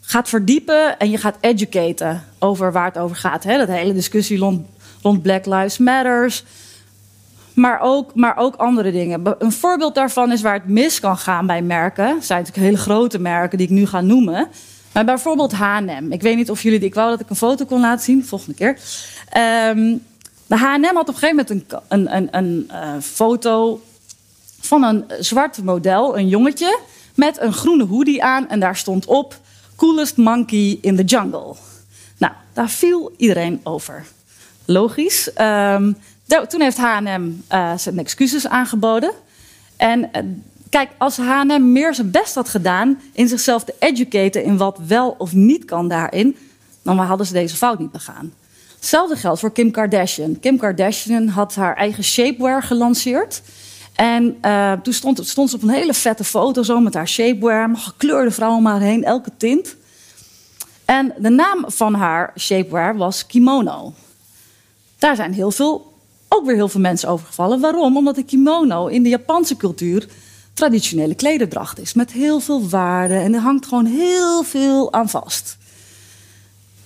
gaat 0.00 0.28
verdiepen 0.28 0.98
en 0.98 1.10
je 1.10 1.16
gaat 1.16 1.36
educaten 1.40 2.24
over 2.38 2.72
waar 2.72 2.84
het 2.84 2.98
over 2.98 3.16
gaat. 3.16 3.44
Hè? 3.44 3.58
Dat 3.58 3.68
hele 3.68 3.92
discussie 3.92 4.38
rond, 4.38 4.66
rond 5.02 5.22
Black 5.22 5.46
Lives 5.46 5.78
Matters. 5.78 6.44
Maar 7.54 7.78
ook, 7.82 8.14
maar 8.14 8.36
ook 8.36 8.54
andere 8.54 8.92
dingen. 8.92 9.36
Een 9.38 9.52
voorbeeld 9.52 9.94
daarvan 9.94 10.32
is 10.32 10.42
waar 10.42 10.54
het 10.54 10.68
mis 10.68 11.00
kan 11.00 11.18
gaan 11.18 11.46
bij 11.46 11.62
merken. 11.62 12.14
Het 12.14 12.24
zijn 12.24 12.38
natuurlijk 12.38 12.66
hele 12.66 12.82
grote 12.82 13.18
merken 13.18 13.58
die 13.58 13.66
ik 13.66 13.72
nu 13.72 13.86
ga 13.86 14.00
noemen. 14.00 14.48
Maar 14.92 15.04
bijvoorbeeld 15.04 15.52
H&M. 15.52 16.06
Ik 16.12 16.22
weet 16.22 16.36
niet 16.36 16.50
of 16.50 16.62
jullie... 16.62 16.80
Ik 16.80 16.94
wou 16.94 17.10
dat 17.10 17.20
ik 17.20 17.30
een 17.30 17.36
foto 17.36 17.64
kon 17.64 17.80
laten 17.80 18.04
zien, 18.04 18.24
volgende 18.24 18.54
keer. 18.54 18.78
Um, 19.70 20.02
de 20.46 20.56
H&M 20.56 20.94
had 20.94 21.08
op 21.08 21.08
een 21.08 21.14
gegeven 21.14 21.46
moment 21.48 21.50
een, 21.50 21.66
een, 21.88 22.16
een, 22.16 22.28
een 22.30 22.70
uh, 22.72 23.00
foto 23.00 23.80
van 24.60 24.82
een 24.82 25.04
zwart 25.20 25.62
model, 25.62 26.18
een 26.18 26.28
jongetje, 26.28 26.78
met 27.14 27.40
een 27.40 27.52
groene 27.52 27.84
hoodie 27.84 28.24
aan 28.24 28.48
en 28.48 28.60
daar 28.60 28.76
stond 28.76 29.06
op 29.06 29.40
Coolest 29.76 30.16
Monkey 30.16 30.78
in 30.80 30.96
the 30.96 31.04
Jungle. 31.04 31.54
Nou, 32.18 32.32
daar 32.52 32.70
viel 32.70 33.12
iedereen 33.16 33.60
over. 33.62 34.04
Logisch. 34.64 35.30
Um, 35.40 35.96
toen 36.48 36.60
heeft 36.60 36.76
H&M 36.76 37.30
uh, 37.52 37.76
zijn 37.76 37.98
excuses 37.98 38.46
aangeboden. 38.46 39.12
En 39.76 40.00
uh, 40.00 40.22
kijk, 40.70 40.90
als 40.98 41.16
H&M 41.16 41.72
meer 41.72 41.94
zijn 41.94 42.10
best 42.10 42.34
had 42.34 42.48
gedaan 42.48 43.00
in 43.12 43.28
zichzelf 43.28 43.64
te 43.64 43.74
educaten 43.78 44.44
in 44.44 44.56
wat 44.56 44.78
wel 44.86 45.14
of 45.18 45.32
niet 45.32 45.64
kan 45.64 45.88
daarin, 45.88 46.36
dan 46.82 46.98
hadden 46.98 47.26
ze 47.26 47.32
deze 47.32 47.56
fout 47.56 47.78
niet 47.78 47.92
begaan. 47.92 48.32
Hetzelfde 48.84 49.16
geldt 49.16 49.40
voor 49.40 49.52
Kim 49.52 49.70
Kardashian. 49.70 50.40
Kim 50.40 50.58
Kardashian 50.58 51.28
had 51.28 51.54
haar 51.54 51.76
eigen 51.76 52.04
shapewear 52.04 52.62
gelanceerd. 52.62 53.42
En 53.94 54.38
uh, 54.42 54.72
toen 54.72 54.92
stond, 54.92 55.26
stond, 55.26 55.50
ze 55.50 55.56
op 55.56 55.62
een 55.62 55.68
hele 55.68 55.94
vette 55.94 56.24
foto 56.24 56.62
zo 56.62 56.80
met 56.80 56.94
haar 56.94 57.08
shapewear. 57.08 57.76
Gekleurde 57.76 58.30
vrouw 58.30 58.58
maar 58.58 58.80
heen, 58.80 59.04
elke 59.04 59.30
tint. 59.36 59.76
En 60.84 61.14
de 61.18 61.28
naam 61.28 61.64
van 61.66 61.94
haar 61.94 62.32
shapewear 62.38 62.96
was 62.96 63.26
kimono. 63.26 63.92
Daar 64.98 65.16
zijn 65.16 65.32
heel 65.32 65.50
veel 65.50 65.92
ook 66.28 66.46
weer 66.46 66.54
heel 66.54 66.68
veel 66.68 66.80
mensen 66.80 67.08
overgevallen. 67.08 67.60
Waarom? 67.60 67.96
Omdat 67.96 68.14
de 68.14 68.24
kimono 68.24 68.86
in 68.86 69.02
de 69.02 69.08
Japanse 69.08 69.56
cultuur 69.56 70.08
traditionele 70.54 71.14
klederdracht 71.14 71.78
is. 71.80 71.94
Met 71.94 72.12
heel 72.12 72.40
veel 72.40 72.68
waarde 72.68 73.14
en 73.14 73.34
er 73.34 73.40
hangt 73.40 73.66
gewoon 73.66 73.86
heel 73.86 74.42
veel 74.42 74.92
aan 74.92 75.08
vast. 75.08 75.56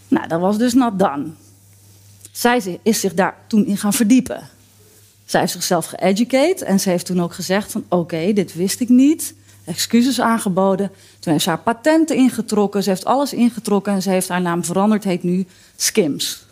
Nou, 0.08 0.28
dat 0.28 0.40
was 0.40 0.58
dus 0.58 0.74
not 0.74 0.98
done. 0.98 1.26
Zij 2.38 2.80
is 2.82 3.00
zich 3.00 3.14
daar 3.14 3.36
toen 3.46 3.66
in 3.66 3.76
gaan 3.76 3.92
verdiepen. 3.92 4.48
Zij 5.24 5.40
heeft 5.40 5.52
zichzelf 5.52 5.86
geëducate 5.86 6.64
en 6.64 6.80
ze 6.80 6.90
heeft 6.90 7.06
toen 7.06 7.22
ook 7.22 7.34
gezegd 7.34 7.72
van 7.72 7.84
oké, 7.88 8.32
dit 8.32 8.54
wist 8.54 8.80
ik 8.80 8.88
niet. 8.88 9.34
Excuses 9.64 10.20
aangeboden. 10.20 10.90
Toen 11.18 11.32
heeft 11.32 11.44
ze 11.44 11.50
haar 11.50 11.58
patenten 11.58 12.16
ingetrokken. 12.16 12.82
Ze 12.82 12.88
heeft 12.88 13.04
alles 13.04 13.32
ingetrokken 13.32 13.92
en 13.92 14.02
ze 14.02 14.10
heeft 14.10 14.28
haar 14.28 14.40
naam 14.40 14.64
veranderd. 14.64 15.04
Heet 15.04 15.22
nu 15.22 15.46
Skims. 15.76 16.44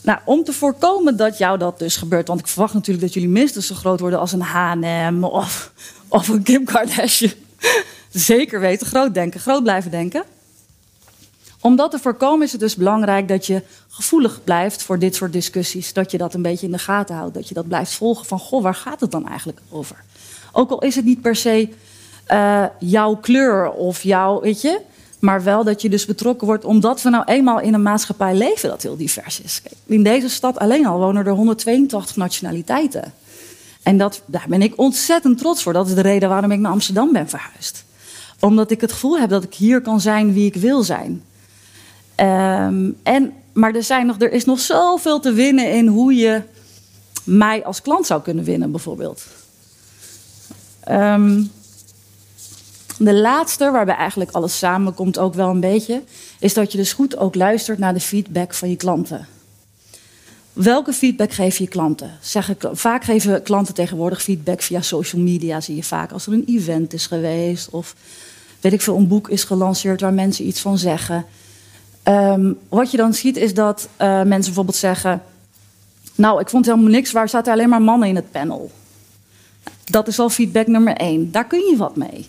Nou, 0.00 0.18
om 0.24 0.44
te 0.44 0.52
voorkomen 0.52 1.16
dat 1.16 1.38
jou 1.38 1.58
dat 1.58 1.78
dus 1.78 1.96
gebeurt, 1.96 2.28
want 2.28 2.40
ik 2.40 2.46
verwacht 2.46 2.74
natuurlijk 2.74 3.04
dat 3.04 3.14
jullie 3.14 3.28
minstens 3.28 3.66
zo 3.66 3.74
groot 3.74 4.00
worden 4.00 4.18
als 4.18 4.32
een 4.32 4.40
H&M 4.40 5.24
of, 5.24 5.72
of 6.08 6.28
een 6.28 6.42
Kim 6.42 6.64
Kardashian. 6.64 7.32
Zeker 8.10 8.60
weten, 8.60 8.86
groot 8.86 9.14
denken, 9.14 9.40
groot 9.40 9.62
blijven 9.62 9.90
denken. 9.90 10.24
Om 11.60 11.76
dat 11.76 11.90
te 11.90 11.98
voorkomen 11.98 12.46
is 12.46 12.52
het 12.52 12.60
dus 12.60 12.76
belangrijk 12.76 13.28
dat 13.28 13.46
je 13.46 13.62
gevoelig 13.88 14.44
blijft 14.44 14.82
voor 14.82 14.98
dit 14.98 15.14
soort 15.14 15.32
discussies. 15.32 15.92
Dat 15.92 16.10
je 16.10 16.18
dat 16.18 16.34
een 16.34 16.42
beetje 16.42 16.66
in 16.66 16.72
de 16.72 16.78
gaten 16.78 17.16
houdt. 17.16 17.34
Dat 17.34 17.48
je 17.48 17.54
dat 17.54 17.68
blijft 17.68 17.94
volgen 17.94 18.26
van, 18.26 18.38
goh, 18.38 18.62
waar 18.62 18.74
gaat 18.74 19.00
het 19.00 19.10
dan 19.10 19.28
eigenlijk 19.28 19.60
over? 19.70 20.04
Ook 20.52 20.70
al 20.70 20.82
is 20.82 20.96
het 20.96 21.04
niet 21.04 21.20
per 21.20 21.36
se 21.36 21.68
uh, 22.32 22.64
jouw 22.78 23.14
kleur 23.14 23.70
of 23.70 24.02
jouw, 24.02 24.40
weet 24.40 24.60
je. 24.60 24.80
Maar 25.18 25.42
wel 25.42 25.64
dat 25.64 25.82
je 25.82 25.88
dus 25.88 26.06
betrokken 26.06 26.46
wordt, 26.46 26.64
omdat 26.64 27.02
we 27.02 27.10
nou 27.10 27.24
eenmaal 27.24 27.60
in 27.60 27.74
een 27.74 27.82
maatschappij 27.82 28.34
leven 28.34 28.68
dat 28.68 28.82
heel 28.82 28.96
divers 28.96 29.40
is. 29.40 29.62
In 29.86 30.02
deze 30.02 30.28
stad 30.28 30.58
alleen 30.58 30.86
al 30.86 30.98
wonen 30.98 31.26
er 31.26 31.32
182 31.32 32.16
nationaliteiten. 32.16 33.12
En 33.82 33.98
dat, 33.98 34.22
daar 34.26 34.46
ben 34.48 34.62
ik 34.62 34.78
ontzettend 34.78 35.38
trots 35.38 35.62
voor. 35.62 35.72
Dat 35.72 35.86
is 35.86 35.94
de 35.94 36.00
reden 36.00 36.28
waarom 36.28 36.50
ik 36.50 36.58
naar 36.58 36.72
Amsterdam 36.72 37.12
ben 37.12 37.28
verhuisd. 37.28 37.84
Omdat 38.40 38.70
ik 38.70 38.80
het 38.80 38.92
gevoel 38.92 39.18
heb 39.18 39.30
dat 39.30 39.44
ik 39.44 39.54
hier 39.54 39.80
kan 39.80 40.00
zijn 40.00 40.32
wie 40.32 40.46
ik 40.46 40.54
wil 40.54 40.82
zijn. 40.82 41.22
Um, 42.20 42.96
en, 43.02 43.32
maar 43.52 43.74
er, 43.74 43.82
zijn 43.82 44.06
nog, 44.06 44.20
er 44.20 44.32
is 44.32 44.44
nog 44.44 44.60
zoveel 44.60 45.20
te 45.20 45.32
winnen 45.32 45.72
in 45.72 45.86
hoe 45.86 46.14
je 46.14 46.42
mij 47.24 47.64
als 47.64 47.82
klant 47.82 48.06
zou 48.06 48.22
kunnen 48.22 48.44
winnen, 48.44 48.70
bijvoorbeeld. 48.70 49.22
Um, 50.90 51.50
de 52.98 53.14
laatste, 53.14 53.70
waarbij 53.70 53.94
eigenlijk 53.94 54.30
alles 54.30 54.58
samenkomt 54.58 55.18
ook 55.18 55.34
wel 55.34 55.48
een 55.48 55.60
beetje, 55.60 56.02
is 56.40 56.54
dat 56.54 56.72
je 56.72 56.78
dus 56.78 56.92
goed 56.92 57.16
ook 57.16 57.34
luistert 57.34 57.78
naar 57.78 57.94
de 57.94 58.00
feedback 58.00 58.54
van 58.54 58.70
je 58.70 58.76
klanten. 58.76 59.26
Welke 60.52 60.92
feedback 60.92 61.32
geef 61.32 61.58
je 61.58 61.68
klanten? 61.68 62.10
Vaak 62.72 63.04
geven 63.04 63.42
klanten 63.42 63.74
tegenwoordig 63.74 64.22
feedback 64.22 64.62
via 64.62 64.80
social 64.80 65.22
media, 65.22 65.60
zie 65.60 65.76
je 65.76 65.82
vaak. 65.82 66.12
Als 66.12 66.26
er 66.26 66.32
een 66.32 66.44
event 66.46 66.92
is 66.92 67.06
geweest 67.06 67.70
of 67.70 67.94
weet 68.60 68.72
ik 68.72 68.80
veel, 68.80 68.96
een 68.96 69.08
boek 69.08 69.28
is 69.28 69.44
gelanceerd 69.44 70.00
waar 70.00 70.12
mensen 70.12 70.46
iets 70.46 70.60
van 70.60 70.78
zeggen. 70.78 71.24
Um, 72.08 72.58
wat 72.68 72.90
je 72.90 72.96
dan 72.96 73.14
ziet 73.14 73.36
is 73.36 73.54
dat 73.54 73.88
uh, 74.00 74.06
mensen 74.08 74.44
bijvoorbeeld 74.44 74.76
zeggen: 74.76 75.22
Nou, 76.14 76.40
ik 76.40 76.48
vond 76.48 76.66
helemaal 76.66 76.90
niks, 76.90 77.12
waar 77.12 77.28
zaten 77.28 77.52
alleen 77.52 77.68
maar 77.68 77.82
mannen 77.82 78.08
in 78.08 78.16
het 78.16 78.30
panel? 78.30 78.70
Dat 79.84 80.08
is 80.08 80.18
al 80.18 80.28
feedback 80.28 80.66
nummer 80.66 80.96
één. 80.96 81.32
Daar 81.32 81.46
kun 81.46 81.58
je 81.70 81.76
wat 81.76 81.96
mee. 81.96 82.28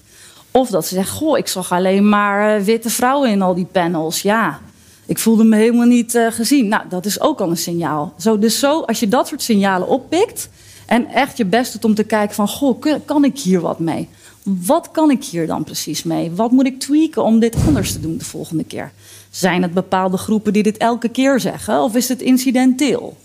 Of 0.52 0.70
dat 0.70 0.86
ze 0.88 0.96
zeggen, 0.96 1.18
goh, 1.18 1.38
ik 1.38 1.48
zag 1.48 1.72
alleen 1.72 2.10
maar 2.10 2.60
uh, 2.60 2.64
witte 2.66 2.90
vrouwen 2.90 3.30
in 3.30 3.42
al 3.42 3.56
die 3.56 3.68
panels. 3.72 4.22
Ja, 4.22 4.60
ik 5.06 5.20
voelde 5.20 5.44
me 5.44 5.56
helemaal 5.56 5.86
niet 5.86 6.16
uh, 6.16 6.32
gezien. 6.32 6.68
Nou, 6.68 6.84
dat 6.90 7.06
is 7.06 7.22
ook 7.22 7.40
al 7.40 7.50
een 7.50 7.58
signaal. 7.58 8.14
Zo, 8.18 8.40
dus 8.40 8.60
zo, 8.60 8.82
als 8.82 9.00
je 9.00 9.08
dat 9.08 9.28
soort 9.28 9.42
signalen 9.42 9.88
oppikt... 9.88 10.50
en 10.86 11.08
echt 11.08 11.38
je 11.38 11.46
best 11.46 11.74
doet 11.74 11.86
om 11.86 11.96
te 11.96 12.04
kijken 12.04 12.36
van... 12.36 12.48
goh, 12.48 12.84
kan 13.06 13.24
ik 13.24 13.40
hier 13.40 13.62
wat 13.62 13.80
mee? 13.80 14.10
Wat 14.50 14.92
kan 14.92 15.12
ik 15.12 15.24
hier 15.24 15.48
dan 15.48 15.64
precies 15.64 16.04
mee? 16.04 16.32
Wat 16.32 16.52
moet 16.52 16.66
ik 16.66 16.80
tweaken 16.80 17.24
om 17.24 17.40
dit 17.40 17.56
anders 17.68 17.92
te 17.92 18.00
doen 18.00 18.18
de 18.18 18.26
volgende 18.26 18.64
keer? 18.64 18.92
Zijn 19.30 19.62
het 19.62 19.74
bepaalde 19.74 20.18
groepen 20.18 20.54
die 20.54 20.64
dit 20.64 20.78
elke 20.78 21.10
keer 21.10 21.40
zeggen? 21.40 21.82
Of 21.82 21.96
is 21.96 22.08
het 22.08 22.22
incidenteel? 22.22 23.18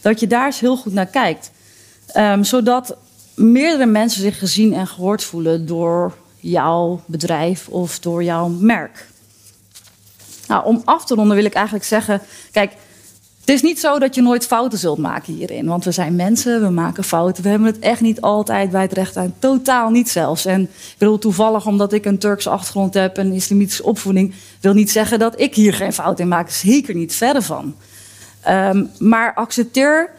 Dat 0.00 0.20
je 0.20 0.26
daar 0.26 0.46
eens 0.46 0.60
heel 0.60 0.76
goed 0.76 0.92
naar 0.92 1.06
kijkt. 1.06 1.50
Um, 2.16 2.44
zodat 2.44 2.96
meerdere 3.34 3.86
mensen 3.86 4.20
zich 4.20 4.38
gezien 4.38 4.72
en 4.74 4.86
gehoord 4.86 5.24
voelen 5.24 5.66
door 5.66 6.14
jouw 6.36 7.00
bedrijf 7.06 7.68
of 7.68 7.98
door 7.98 8.24
jouw 8.24 8.48
merk. 8.48 9.08
Nou, 10.48 10.64
om 10.64 10.82
af 10.84 11.04
te 11.04 11.14
ronden 11.14 11.36
wil 11.36 11.44
ik 11.44 11.54
eigenlijk 11.54 11.86
zeggen: 11.86 12.20
kijk, 12.52 12.72
het 13.44 13.54
is 13.54 13.62
niet 13.62 13.80
zo 13.80 13.98
dat 13.98 14.14
je 14.14 14.22
nooit 14.22 14.46
fouten 14.46 14.78
zult 14.78 14.98
maken 14.98 15.34
hierin. 15.34 15.66
Want 15.66 15.84
we 15.84 15.90
zijn 15.90 16.16
mensen, 16.16 16.62
we 16.62 16.70
maken 16.70 17.04
fouten. 17.04 17.42
We 17.42 17.48
hebben 17.48 17.66
het 17.68 17.78
echt 17.78 18.00
niet 18.00 18.20
altijd 18.20 18.70
bij 18.70 18.82
het 18.82 18.92
recht 18.92 19.16
aan. 19.16 19.34
Totaal 19.38 19.90
niet 19.90 20.10
zelfs. 20.10 20.44
En 20.44 20.68
ik 20.98 21.20
toevallig 21.20 21.66
omdat 21.66 21.92
ik 21.92 22.04
een 22.04 22.18
Turkse 22.18 22.50
achtergrond 22.50 22.94
heb 22.94 23.18
en 23.18 23.32
islamitische 23.32 23.84
opvoeding, 23.84 24.34
wil 24.60 24.72
niet 24.72 24.90
zeggen 24.90 25.18
dat 25.18 25.40
ik 25.40 25.54
hier 25.54 25.74
geen 25.74 25.92
fout 25.92 26.20
in 26.20 26.28
maak. 26.28 26.50
Zeker 26.50 26.94
niet, 26.94 27.14
verder 27.14 27.42
van. 27.42 27.74
Um, 28.48 28.90
maar 28.98 29.34
accepteer 29.34 30.10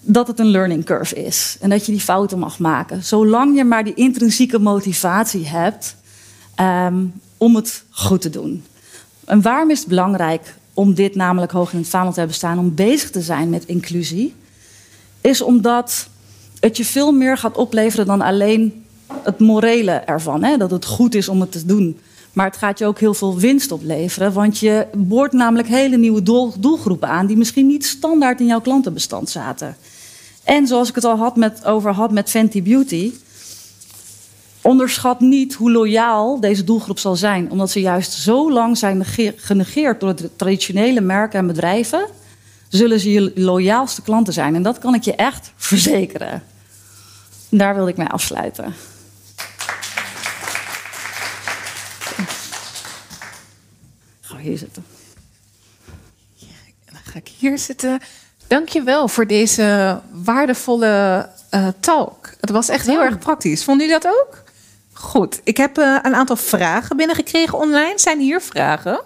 dat 0.00 0.26
het 0.26 0.38
een 0.38 0.50
learning 0.50 0.84
curve 0.84 1.24
is 1.24 1.56
en 1.60 1.70
dat 1.70 1.86
je 1.86 1.92
die 1.92 2.00
fouten 2.00 2.38
mag 2.38 2.58
maken. 2.58 3.04
Zolang 3.04 3.56
je 3.56 3.64
maar 3.64 3.84
die 3.84 3.94
intrinsieke 3.94 4.58
motivatie 4.58 5.46
hebt 5.46 5.96
um, 6.60 7.12
om 7.36 7.56
het 7.56 7.84
goed 7.90 8.20
te 8.20 8.30
doen. 8.30 8.64
En 9.24 9.42
waarom 9.42 9.70
is 9.70 9.78
het 9.78 9.88
belangrijk 9.88 10.54
om 10.74 10.94
dit 10.94 11.14
namelijk 11.14 11.52
hoog 11.52 11.72
in 11.72 11.78
het 11.78 11.88
vaandel 11.88 12.12
te 12.12 12.18
hebben 12.18 12.36
staan, 12.36 12.58
om 12.58 12.74
bezig 12.74 13.10
te 13.10 13.20
zijn 13.20 13.50
met 13.50 13.66
inclusie? 13.66 14.34
Is 15.20 15.42
omdat 15.42 16.08
het 16.60 16.76
je 16.76 16.84
veel 16.84 17.12
meer 17.12 17.38
gaat 17.38 17.56
opleveren 17.56 18.06
dan 18.06 18.20
alleen 18.20 18.84
het 19.22 19.38
morele 19.38 19.92
ervan. 19.92 20.42
Hè? 20.42 20.56
Dat 20.56 20.70
het 20.70 20.84
goed 20.84 21.14
is 21.14 21.28
om 21.28 21.40
het 21.40 21.52
te 21.52 21.66
doen. 21.66 21.98
Maar 22.32 22.46
het 22.46 22.56
gaat 22.56 22.78
je 22.78 22.86
ook 22.86 22.98
heel 22.98 23.14
veel 23.14 23.38
winst 23.38 23.72
opleveren. 23.72 24.32
Want 24.32 24.58
je 24.58 24.86
boort 24.96 25.32
namelijk 25.32 25.68
hele 25.68 25.96
nieuwe 25.96 26.22
doelgroepen 26.58 27.08
aan... 27.08 27.26
die 27.26 27.36
misschien 27.36 27.66
niet 27.66 27.86
standaard 27.86 28.40
in 28.40 28.46
jouw 28.46 28.60
klantenbestand 28.60 29.30
zaten. 29.30 29.76
En 30.44 30.66
zoals 30.66 30.88
ik 30.88 30.94
het 30.94 31.04
al 31.04 31.16
had 31.16 31.36
met, 31.36 31.64
over 31.64 31.92
had 31.92 32.12
met 32.12 32.30
Fenty 32.30 32.62
Beauty. 32.62 33.12
Onderschat 34.62 35.20
niet 35.20 35.54
hoe 35.54 35.70
loyaal 35.70 36.40
deze 36.40 36.64
doelgroep 36.64 36.98
zal 36.98 37.16
zijn. 37.16 37.50
Omdat 37.50 37.70
ze 37.70 37.80
juist 37.80 38.12
zo 38.12 38.52
lang 38.52 38.78
zijn 38.78 39.04
genegeerd 39.36 40.00
door 40.00 40.16
de 40.16 40.36
traditionele 40.36 41.00
merken 41.00 41.38
en 41.38 41.46
bedrijven. 41.46 42.06
Zullen 42.68 43.00
ze 43.00 43.12
je 43.12 43.32
loyaalste 43.34 44.02
klanten 44.02 44.32
zijn. 44.32 44.54
En 44.54 44.62
dat 44.62 44.78
kan 44.78 44.94
ik 44.94 45.02
je 45.02 45.14
echt 45.14 45.52
verzekeren. 45.56 46.42
Daar 47.48 47.74
wilde 47.74 47.90
ik 47.90 47.96
mee 47.96 48.06
afsluiten. 48.06 48.74
Ga 54.20 54.36
hier 54.36 54.58
zitten. 54.58 54.84
Ja, 56.34 56.46
dan 56.84 57.00
ga 57.04 57.18
ik 57.18 57.28
hier 57.38 57.58
zitten. 57.58 58.00
Dankjewel 58.46 59.08
voor 59.08 59.26
deze 59.26 60.00
waardevolle 60.12 61.28
uh, 61.54 61.68
talk. 61.80 62.30
Het 62.40 62.50
was 62.50 62.68
echt 62.68 62.86
heel 62.86 63.02
erg 63.02 63.18
praktisch. 63.18 63.64
Vonden 63.64 63.86
jullie 63.86 64.00
dat 64.00 64.12
ook? 64.12 64.42
Goed. 65.02 65.40
Ik 65.44 65.56
heb 65.56 65.78
uh, 65.78 65.98
een 66.02 66.14
aantal 66.14 66.36
vragen 66.36 66.96
binnengekregen 66.96 67.58
online. 67.58 67.92
Zijn 67.96 68.20
hier 68.20 68.40
vragen? 68.40 69.00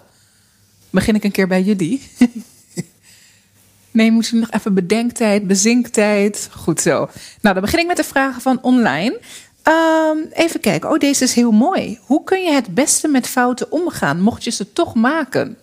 Begin 0.89 1.15
ik 1.15 1.23
een 1.23 1.31
keer 1.31 1.47
bij 1.47 1.61
jullie. 1.61 2.11
nee, 3.91 4.11
moeten 4.11 4.33
we 4.33 4.39
nog 4.39 4.51
even 4.51 4.73
bedenktijd, 4.73 5.47
bezinktijd. 5.47 6.49
Goed 6.51 6.81
zo. 6.81 7.09
Nou, 7.41 7.55
dan 7.55 7.61
begin 7.61 7.79
ik 7.79 7.87
met 7.87 7.97
de 7.97 8.03
vragen 8.03 8.41
van 8.41 8.61
online. 8.61 9.19
Um, 9.63 10.27
even 10.31 10.59
kijken. 10.59 10.89
Oh, 10.89 10.97
deze 10.97 11.23
is 11.23 11.33
heel 11.33 11.51
mooi. 11.51 11.99
Hoe 12.01 12.23
kun 12.23 12.43
je 12.43 12.51
het 12.51 12.73
beste 12.73 13.07
met 13.07 13.27
fouten 13.27 13.71
omgaan, 13.71 14.21
mocht 14.21 14.43
je 14.43 14.51
ze 14.51 14.73
toch 14.73 14.95
maken? 14.95 15.57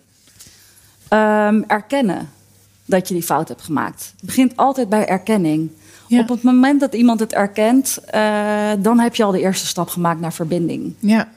Um, 1.10 1.64
erkennen 1.66 2.30
dat 2.84 3.08
je 3.08 3.14
die 3.14 3.22
fout 3.22 3.48
hebt 3.48 3.62
gemaakt. 3.62 4.12
Het 4.16 4.26
begint 4.26 4.56
altijd 4.56 4.88
bij 4.88 5.06
erkenning. 5.06 5.70
Op 6.20 6.28
het 6.28 6.42
moment 6.42 6.80
dat 6.80 6.94
iemand 6.94 7.20
het 7.20 7.32
erkent, 7.32 7.98
uh, 8.14 8.70
dan 8.78 8.98
heb 8.98 9.14
je 9.14 9.24
al 9.24 9.32
de 9.32 9.40
eerste 9.40 9.66
stap 9.66 9.88
gemaakt 9.88 10.20
naar 10.20 10.32
verbinding. 10.32 10.94
Ja. 10.98 11.28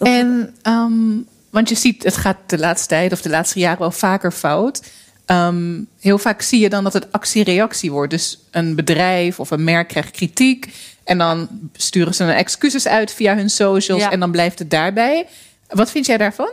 En, 0.00 0.54
um, 0.62 1.26
want 1.50 1.68
je 1.68 1.74
ziet, 1.74 2.02
het 2.02 2.16
gaat 2.16 2.36
de 2.46 2.58
laatste 2.58 2.88
tijd 2.88 3.12
of 3.12 3.22
de 3.22 3.28
laatste 3.28 3.58
jaren 3.58 3.78
wel 3.78 3.90
vaker 3.90 4.32
fout. 4.32 4.82
Um, 5.26 5.86
heel 6.00 6.18
vaak 6.18 6.42
zie 6.42 6.60
je 6.60 6.68
dan 6.68 6.84
dat 6.84 6.92
het 6.92 7.12
actie-reactie 7.12 7.90
wordt. 7.90 8.10
Dus 8.10 8.38
een 8.50 8.74
bedrijf 8.74 9.40
of 9.40 9.50
een 9.50 9.64
merk 9.64 9.88
krijgt 9.88 10.10
kritiek. 10.10 10.74
En 11.04 11.18
dan 11.18 11.48
sturen 11.72 12.14
ze 12.14 12.24
een 12.24 12.30
excuses 12.30 12.86
uit 12.86 13.12
via 13.12 13.36
hun 13.36 13.50
socials. 13.50 14.00
Ja. 14.00 14.10
En 14.10 14.20
dan 14.20 14.30
blijft 14.30 14.58
het 14.58 14.70
daarbij. 14.70 15.26
Wat 15.68 15.90
vind 15.90 16.06
jij 16.06 16.16
daarvan? 16.16 16.50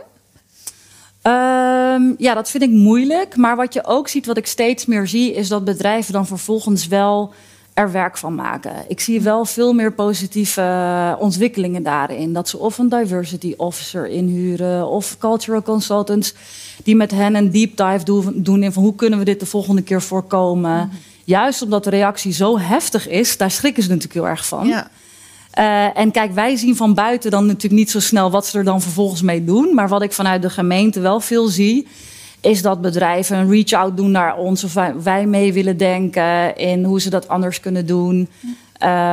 Um, 1.22 2.14
ja, 2.18 2.34
dat 2.34 2.50
vind 2.50 2.62
ik 2.62 2.70
moeilijk. 2.70 3.36
Maar 3.36 3.56
wat 3.56 3.74
je 3.74 3.84
ook 3.84 4.08
ziet, 4.08 4.26
wat 4.26 4.36
ik 4.36 4.46
steeds 4.46 4.86
meer 4.86 5.08
zie, 5.08 5.34
is 5.34 5.48
dat 5.48 5.64
bedrijven 5.64 6.12
dan 6.12 6.26
vervolgens 6.26 6.86
wel 6.86 7.32
er 7.74 7.92
werk 7.92 8.16
van 8.16 8.34
maken. 8.34 8.72
Ik 8.88 9.00
zie 9.00 9.20
wel 9.20 9.44
veel 9.44 9.72
meer 9.72 9.92
positieve 9.92 11.16
ontwikkelingen 11.18 11.82
daarin. 11.82 12.32
Dat 12.32 12.48
ze 12.48 12.58
of 12.58 12.78
een 12.78 12.88
diversity 12.88 13.54
officer 13.56 14.06
inhuren 14.06 14.88
of 14.88 15.18
cultural 15.18 15.62
consultants 15.62 16.34
die 16.82 16.96
met 16.96 17.10
hen 17.10 17.34
een 17.34 17.50
deep 17.50 17.76
dive 17.76 18.32
doen 18.34 18.62
in 18.62 18.72
van 18.72 18.82
hoe 18.82 18.94
kunnen 18.94 19.18
we 19.18 19.24
dit 19.24 19.40
de 19.40 19.46
volgende 19.46 19.82
keer 19.82 20.02
voorkomen. 20.02 20.76
Mhm. 20.76 20.96
Juist 21.24 21.62
omdat 21.62 21.84
de 21.84 21.90
reactie 21.90 22.32
zo 22.32 22.58
heftig 22.58 23.08
is, 23.08 23.36
daar 23.36 23.50
schrikken 23.50 23.82
ze 23.82 23.88
natuurlijk 23.88 24.14
heel 24.14 24.28
erg 24.28 24.46
van. 24.46 24.66
Ja. 24.66 24.90
Uh, 25.58 25.98
en 25.98 26.10
kijk, 26.10 26.32
wij 26.32 26.56
zien 26.56 26.76
van 26.76 26.94
buiten 26.94 27.30
dan 27.30 27.46
natuurlijk 27.46 27.74
niet 27.74 27.90
zo 27.90 28.00
snel 28.00 28.30
wat 28.30 28.46
ze 28.46 28.58
er 28.58 28.64
dan 28.64 28.80
vervolgens 28.80 29.22
mee 29.22 29.44
doen. 29.44 29.74
Maar 29.74 29.88
wat 29.88 30.02
ik 30.02 30.12
vanuit 30.12 30.42
de 30.42 30.50
gemeente 30.50 31.00
wel 31.00 31.20
veel 31.20 31.48
zie, 31.48 31.86
is 32.40 32.62
dat 32.62 32.80
bedrijven 32.80 33.38
een 33.38 33.50
reach-out 33.50 33.96
doen 33.96 34.10
naar 34.10 34.36
ons. 34.36 34.64
Of 34.64 34.74
wij 35.02 35.26
mee 35.26 35.52
willen 35.52 35.76
denken 35.76 36.56
in 36.56 36.84
hoe 36.84 37.00
ze 37.00 37.10
dat 37.10 37.28
anders 37.28 37.60
kunnen 37.60 37.86
doen. 37.86 38.28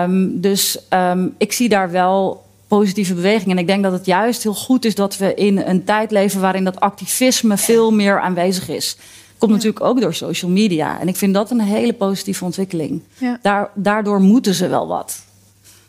Um, 0.04 0.42
dus 0.42 0.80
um, 0.90 1.36
ik 1.38 1.54
zie 1.54 1.70
daar 1.70 1.92
wel 1.92 2.46
positieve 2.68 3.14
beweging. 3.14 3.52
En 3.52 3.58
ik 3.58 3.68
denk 3.68 3.84
dat 3.84 3.92
het 3.92 4.06
juist 4.06 4.44
heel 4.44 4.54
goed 4.54 4.86
is 4.86 4.96
dat 4.96 5.18
we 5.18 5.34
in 5.34 5.58
een 5.58 5.84
tijd 5.84 6.12
leven 6.12 6.42
waarin 6.42 6.64
dat 6.64 6.80
activisme 6.80 7.58
veel 7.58 7.92
meer 7.92 8.22
aanwezig 8.22 8.70
is. 8.70 8.98
Komt 9.38 9.52
natuurlijk 9.52 9.86
ook 9.86 10.02
door 10.02 10.14
social 10.14 10.52
media. 10.52 11.00
En 11.00 11.08
ik 11.08 11.16
vind 11.16 11.34
dat 11.34 11.52
een 11.52 11.62
hele 11.62 11.94
positieve 11.94 12.46
ontwikkeling. 12.46 13.02
Ja. 13.18 13.40
Daar, 13.42 13.70
daardoor 13.74 14.22
moeten 14.22 14.54
ze 14.54 14.68
wel 14.68 14.88
wat. 14.88 15.26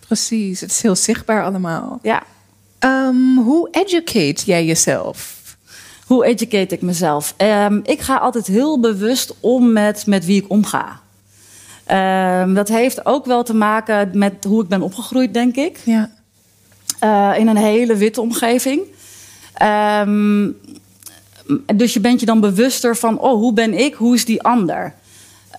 Precies, 0.08 0.60
het 0.60 0.70
is 0.70 0.82
heel 0.82 0.96
zichtbaar 0.96 1.44
allemaal. 1.44 1.98
Ja. 2.02 2.22
Um, 2.80 3.38
hoe 3.38 3.68
educate 3.70 4.44
jij 4.44 4.64
jezelf? 4.64 5.36
Hoe 6.06 6.24
educate 6.24 6.74
ik 6.74 6.82
mezelf? 6.82 7.34
Um, 7.38 7.80
ik 7.84 8.00
ga 8.00 8.16
altijd 8.16 8.46
heel 8.46 8.80
bewust 8.80 9.34
om 9.40 9.72
met, 9.72 10.06
met 10.06 10.24
wie 10.24 10.42
ik 10.42 10.50
omga. 10.50 11.00
Um, 12.42 12.54
dat 12.54 12.68
heeft 12.68 13.06
ook 13.06 13.24
wel 13.24 13.42
te 13.42 13.54
maken 13.54 14.10
met 14.12 14.44
hoe 14.44 14.62
ik 14.62 14.68
ben 14.68 14.82
opgegroeid, 14.82 15.34
denk 15.34 15.56
ik. 15.56 15.80
Ja. 15.84 16.10
Uh, 17.04 17.38
in 17.38 17.48
een 17.48 17.56
hele 17.56 17.96
witte 17.96 18.20
omgeving. 18.20 18.80
Um, 19.62 20.56
dus 21.74 21.92
je 21.92 22.00
bent 22.00 22.20
je 22.20 22.26
dan 22.26 22.40
bewuster 22.40 22.96
van, 22.96 23.18
oh, 23.18 23.32
hoe 23.32 23.52
ben 23.52 23.74
ik, 23.74 23.94
hoe 23.94 24.14
is 24.14 24.24
die 24.24 24.42
ander? 24.42 24.94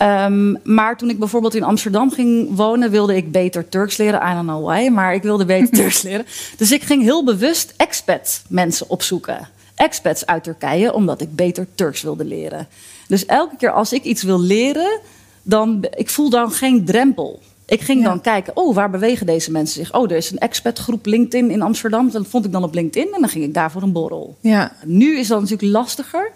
Um, 0.01 0.57
maar 0.63 0.97
toen 0.97 1.09
ik 1.09 1.19
bijvoorbeeld 1.19 1.55
in 1.55 1.63
Amsterdam 1.63 2.11
ging 2.11 2.55
wonen, 2.55 2.91
wilde 2.91 3.15
ik 3.15 3.31
beter 3.31 3.69
Turks 3.69 3.97
leren. 3.97 4.21
I 4.29 4.33
don't 4.33 4.47
know 4.47 4.65
why, 4.65 4.89
maar 4.89 5.13
ik 5.13 5.23
wilde 5.23 5.45
beter 5.45 5.69
Turks 5.79 6.01
leren. 6.01 6.25
Dus 6.57 6.71
ik 6.71 6.83
ging 6.83 7.03
heel 7.03 7.23
bewust 7.23 7.73
expat 7.77 8.41
mensen 8.47 8.89
opzoeken. 8.89 9.47
Expats 9.75 10.25
uit 10.25 10.43
Turkije, 10.43 10.93
omdat 10.93 11.21
ik 11.21 11.35
beter 11.35 11.67
Turks 11.75 12.01
wilde 12.01 12.25
leren. 12.25 12.67
Dus 13.07 13.25
elke 13.25 13.55
keer 13.55 13.71
als 13.71 13.93
ik 13.93 14.03
iets 14.03 14.23
wil 14.23 14.39
leren, 14.39 14.99
dan 15.41 15.85
ik 15.95 16.09
voel 16.09 16.29
dan 16.29 16.51
geen 16.51 16.85
drempel. 16.85 17.41
Ik 17.65 17.81
ging 17.81 18.03
dan 18.03 18.21
kijken, 18.21 18.55
oh, 18.55 18.75
waar 18.75 18.89
bewegen 18.89 19.25
deze 19.25 19.51
mensen 19.51 19.85
zich? 19.85 19.93
Oh, 19.93 20.11
er 20.11 20.17
is 20.17 20.31
een 20.31 20.37
expatgroep 20.37 21.05
LinkedIn 21.05 21.51
in 21.51 21.61
Amsterdam. 21.61 22.11
Dat 22.11 22.27
vond 22.27 22.45
ik 22.45 22.51
dan 22.51 22.63
op 22.63 22.73
LinkedIn 22.73 23.13
en 23.13 23.19
dan 23.19 23.29
ging 23.29 23.43
ik 23.43 23.53
daar 23.53 23.71
voor 23.71 23.81
een 23.81 23.91
borrel. 23.91 24.37
Ja. 24.39 24.71
Nu 24.85 25.17
is 25.17 25.27
dat 25.27 25.41
natuurlijk 25.41 25.71
lastiger. 25.71 26.31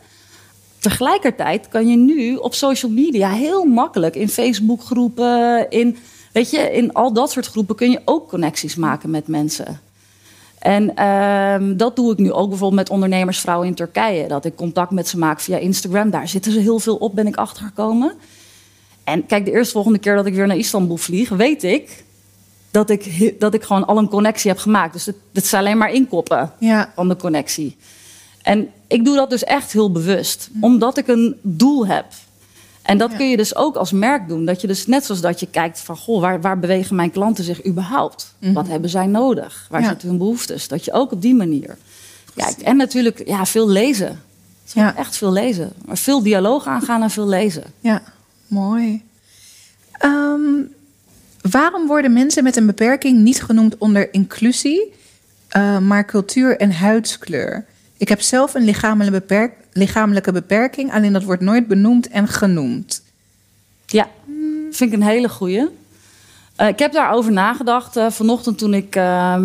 Tegelijkertijd 0.84 1.68
kan 1.68 1.88
je 1.88 1.98
nu 1.98 2.36
op 2.36 2.54
social 2.54 2.92
media 2.92 3.30
heel 3.30 3.66
makkelijk 3.66 4.16
in 4.16 4.30
Facebookgroepen, 4.30 5.70
in, 5.70 5.98
weet 6.32 6.50
je, 6.50 6.58
in 6.58 6.94
al 6.94 7.14
dat 7.14 7.32
soort 7.32 7.48
groepen 7.48 7.76
kun 7.76 7.92
je 7.92 8.02
ook 8.06 8.30
connecties 8.30 8.76
maken 8.76 9.10
met 9.10 9.28
mensen. 9.28 9.80
En 10.60 10.94
uh, 11.00 11.78
dat 11.78 11.96
doe 11.96 12.12
ik 12.12 12.18
nu 12.18 12.32
ook 12.32 12.50
bijvoorbeeld 12.50 12.82
met 12.82 12.90
ondernemersvrouwen 12.90 13.68
in 13.68 13.76
Turkije. 13.76 14.28
Dat 14.28 14.46
ik 14.46 14.56
contact 14.56 14.92
met 14.92 15.08
ze 15.08 15.18
maak 15.18 15.40
via 15.40 15.58
Instagram. 15.58 16.10
Daar 16.10 16.28
zitten 16.28 16.52
ze 16.52 16.60
heel 16.60 16.80
veel 16.80 16.96
op, 16.96 17.16
ben 17.16 17.28
ik 17.28 17.36
achtergekomen. 17.36 18.14
En 19.04 19.26
kijk, 19.26 19.46
de 19.46 19.52
eerste 19.52 19.74
volgende 19.74 20.00
keer 20.00 20.16
dat 20.16 20.26
ik 20.26 20.34
weer 20.34 20.48
naar 20.48 20.58
Istanbul 20.58 20.98
vlieg, 20.98 21.30
weet 21.30 21.64
ik 21.64 22.04
dat 22.72 22.90
ik, 22.90 23.36
dat 23.40 23.54
ik 23.54 23.64
gewoon 23.64 23.86
al 23.86 23.98
een 23.98 24.10
connectie 24.10 24.52
heb 24.52 24.60
gemaakt. 24.60 24.94
Dus 24.94 25.06
het, 25.06 25.16
het 25.34 25.44
is 25.44 25.54
alleen 25.54 25.78
maar 25.78 25.92
inkoppen 25.92 26.52
ja. 26.60 26.92
van 26.96 27.08
de 27.10 27.16
connectie. 27.16 27.78
En 28.44 28.70
ik 28.88 29.06
doe 29.06 29.16
dat 29.16 29.30
dus 29.30 29.44
echt 29.44 29.72
heel 29.72 29.92
bewust, 29.92 30.50
mm. 30.52 30.64
omdat 30.64 30.98
ik 30.98 31.08
een 31.08 31.36
doel 31.42 31.88
heb. 31.88 32.06
En 32.82 32.98
dat 32.98 33.16
kun 33.16 33.30
je 33.30 33.38
dus 33.38 33.56
ook 33.56 33.76
als 33.76 33.92
merk 33.92 34.28
doen. 34.28 34.46
Dat 34.46 34.62
je 34.62 34.68
dus 34.68 34.88
net 34.88 35.06
zoals 35.06 35.22
dat 35.22 35.40
je 35.40 35.48
kijkt 35.48 35.80
van... 35.80 35.98
goh, 35.98 36.22
waar, 36.22 36.42
waar 36.42 36.60
bewegen 36.60 36.96
mijn 36.96 37.12
klanten 37.12 37.44
zich 37.44 37.66
überhaupt? 37.66 38.34
Mhm. 38.40 38.54
Wat 38.54 38.68
hebben 38.68 38.90
zij 38.90 39.06
nodig? 39.06 39.68
Waar 39.70 39.86
zitten 39.86 40.08
hun 40.08 40.18
behoeftes? 40.18 40.68
Dat 40.68 40.86
je 40.86 40.94
ook 40.94 41.12
op 41.12 41.22
die 41.22 41.36
manier 41.36 41.78
kijkt. 42.36 42.62
En 42.62 42.78
natuurlijk 42.78 43.28
ja, 43.28 43.46
veel 43.46 43.70
lezen. 43.70 44.22
Ja. 44.74 44.96
Echt 44.96 45.18
veel 45.18 45.32
lezen. 45.32 45.74
Maar 45.86 45.98
veel 45.98 46.24
dialoog 46.24 46.66
aangaan 46.66 47.02
en 47.02 47.10
veel 47.10 47.28
lezen. 47.28 47.64
Ja, 47.80 48.02
mooi. 48.48 49.02
Ehm, 49.92 50.42
waarom 51.42 51.88
worden 51.88 52.14
mensen 52.14 52.44
met 52.44 52.56
een 52.56 52.66
beperking 52.66 53.20
niet 53.20 53.44
genoemd 53.44 53.78
onder 53.78 54.14
inclusie... 54.14 54.94
Uh, 55.58 55.78
maar 55.78 56.06
cultuur 56.06 56.58
en 56.58 56.72
huidskleur? 56.72 57.66
Ik 58.04 58.10
heb 58.10 58.22
zelf 58.22 58.54
een 58.54 58.64
lichamelijke, 58.64 59.52
lichamelijke 59.74 60.32
beperking, 60.32 60.94
alleen 60.94 61.14
dat 61.14 61.24
wordt 61.24 61.42
nooit 61.42 61.68
benoemd 61.68 62.08
en 62.08 62.28
genoemd. 62.28 63.04
Ja, 63.86 64.08
vind 64.72 64.92
ik 64.92 64.94
een 64.94 65.04
hele 65.04 65.30
goeie. 65.30 65.68
Uh, 66.58 66.68
ik 66.68 66.80
heb 66.80 66.94
daarover 66.94 67.32
nagedacht 67.32 67.98
uh, 67.98 68.10
vanochtend 68.10 68.58
toen 68.58 68.74
ik 68.74 68.96
uh, 68.96 69.36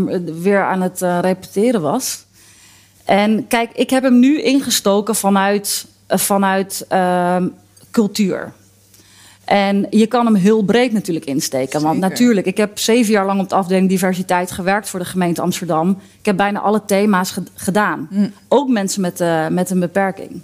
weer 0.41 0.65
aan 0.65 0.81
het 0.81 1.01
repeteren 1.01 1.81
was. 1.81 2.25
En 3.05 3.47
kijk, 3.47 3.71
ik 3.73 3.91
heb 3.91 4.03
hem 4.03 4.19
nu 4.19 4.43
ingestoken 4.43 5.15
vanuit, 5.15 5.87
vanuit 6.09 6.87
cultuur. 7.91 8.53
En 9.49 9.87
je 9.91 10.07
kan 10.07 10.25
hem 10.25 10.35
heel 10.35 10.63
breed 10.63 10.93
natuurlijk 10.93 11.27
insteken. 11.27 11.83
Want 11.83 12.01
natuurlijk, 12.01 12.47
ik 12.47 12.57
heb 12.57 12.79
zeven 12.79 13.13
jaar 13.13 13.27
lang 13.27 13.41
op 13.41 13.49
de 13.49 13.55
afdeling 13.55 13.89
diversiteit 13.89 14.51
gewerkt 14.51 14.89
voor 14.89 15.01
de 15.01 15.07
gemeente 15.07 15.41
Amsterdam. 15.41 15.91
Ik 16.19 16.27
heb 16.27 16.37
bijna 16.37 16.61
alle 16.61 16.85
thema's 16.85 17.35
gedaan. 17.55 18.09
Mm. 18.11 18.33
Ook 18.49 18.69
mensen 18.69 19.01
met, 19.01 19.21
uh, 19.21 19.49
met 19.49 19.71
een 19.71 19.81
beperking. 19.81 20.41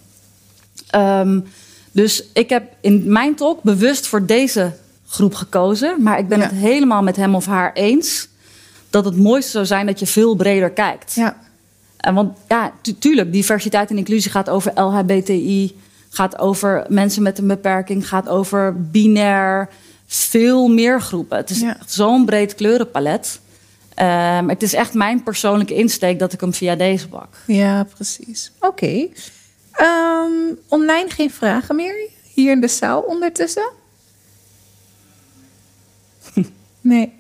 Um, 0.95 1.45
dus 1.93 2.25
ik 2.33 2.49
heb 2.49 2.65
in 2.81 3.13
mijn 3.13 3.35
talk 3.35 3.63
bewust 3.63 4.07
voor 4.07 4.27
deze 4.27 4.73
groep 5.07 5.35
gekozen. 5.35 6.03
Maar 6.03 6.19
ik 6.19 6.29
ben 6.29 6.41
het 6.41 6.51
helemaal 6.51 7.03
met 7.03 7.17
hem 7.17 7.35
of 7.35 7.47
haar 7.47 7.73
eens 7.73 8.29
dat 8.91 9.05
het 9.05 9.17
mooiste 9.17 9.51
zou 9.51 9.67
zijn 9.67 9.87
dat 9.87 9.99
je 9.99 10.07
veel 10.07 10.35
breder 10.35 10.71
kijkt. 10.71 11.15
Ja. 11.15 11.37
En 11.97 12.15
want 12.15 12.39
ja, 12.49 12.73
tuurlijk, 12.99 13.33
diversiteit 13.33 13.91
en 13.91 13.99
inclusie 13.99 14.31
gaat 14.31 14.51
over 14.51 14.73
LHBTI 14.75 15.77
gaat 16.15 16.39
over 16.39 16.87
mensen 16.89 17.23
met 17.23 17.39
een 17.39 17.47
beperking, 17.47 18.09
gaat 18.09 18.29
over 18.29 18.91
binair, 18.91 19.69
veel 20.07 20.69
meer 20.69 21.01
groepen. 21.01 21.37
Het 21.37 21.51
is 21.51 21.65
zo'n 21.87 22.25
breed 22.25 22.55
kleurenpalet. 22.55 23.41
Um, 24.03 24.49
het 24.49 24.63
is 24.63 24.73
echt 24.75 24.95
mijn 24.95 25.23
persoonlijke 25.23 25.75
insteek 25.75 26.19
dat 26.19 26.33
ik 26.33 26.41
hem 26.41 26.53
via 26.53 26.75
deze 26.75 27.09
bak. 27.09 27.37
Ja, 27.47 27.85
precies. 27.85 28.53
Oké. 28.61 29.09
Ehm, 29.73 30.31
online 30.69 31.11
geen 31.11 31.31
vragen 31.31 31.77
meer? 31.77 32.09
Hier 32.35 32.53
in 32.53 32.61
de 32.61 32.69
zaal 32.69 33.01
ondertussen? 33.01 33.71
nee. 36.81 37.13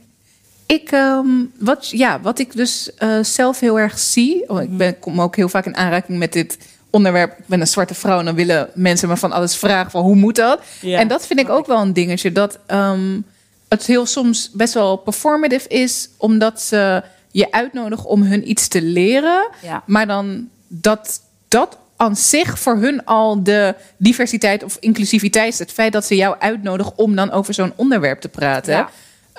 Ik, 0.66 0.92
um, 0.92 1.52
wat, 1.58 1.90
ja, 1.90 2.20
wat 2.20 2.38
ik 2.38 2.56
dus 2.56 2.90
uh, 2.98 3.22
zelf 3.22 3.60
heel 3.60 3.78
erg 3.78 3.98
zie. 3.98 4.48
Oh, 4.48 4.62
ik 4.62 4.76
ben, 4.76 4.98
kom 4.98 5.20
ook 5.20 5.36
heel 5.36 5.48
vaak 5.48 5.66
in 5.66 5.76
aanraking 5.76 6.18
met 6.18 6.32
dit 6.32 6.58
onderwerp, 6.94 7.38
ik 7.38 7.46
ben 7.46 7.60
een 7.60 7.66
zwarte 7.66 7.94
vrouw 7.94 8.18
en 8.18 8.24
dan 8.24 8.34
willen 8.34 8.70
mensen 8.74 9.08
me 9.08 9.16
van 9.16 9.32
alles 9.32 9.56
vragen 9.56 9.90
van 9.90 10.02
hoe 10.02 10.16
moet 10.16 10.36
dat? 10.36 10.60
En 10.82 11.08
dat 11.08 11.26
vind 11.26 11.40
ik 11.40 11.48
ook 11.48 11.66
wel 11.66 11.80
een 11.80 11.92
dingetje, 11.92 12.32
dat 12.32 12.58
um, 12.66 13.24
het 13.68 13.86
heel 13.86 14.06
soms 14.06 14.50
best 14.52 14.74
wel 14.74 14.96
performative 14.96 15.68
is, 15.68 16.08
omdat 16.16 16.62
ze 16.62 17.02
je 17.30 17.52
uitnodigen 17.52 18.08
om 18.08 18.22
hun 18.22 18.50
iets 18.50 18.68
te 18.68 18.82
leren, 18.82 19.48
maar 19.86 20.06
dan 20.06 20.48
dat 20.68 21.20
dat 21.48 21.78
aan 21.96 22.16
zich 22.16 22.58
voor 22.58 22.76
hun 22.76 23.04
al 23.04 23.42
de 23.42 23.74
diversiteit 23.96 24.62
of 24.62 24.76
inclusiviteit 24.80 25.58
het 25.58 25.72
feit 25.72 25.92
dat 25.92 26.04
ze 26.04 26.16
jou 26.16 26.36
uitnodigen 26.38 26.92
om 26.96 27.14
dan 27.16 27.30
over 27.30 27.54
zo'n 27.54 27.72
onderwerp 27.76 28.20
te 28.20 28.28
praten. 28.28 28.86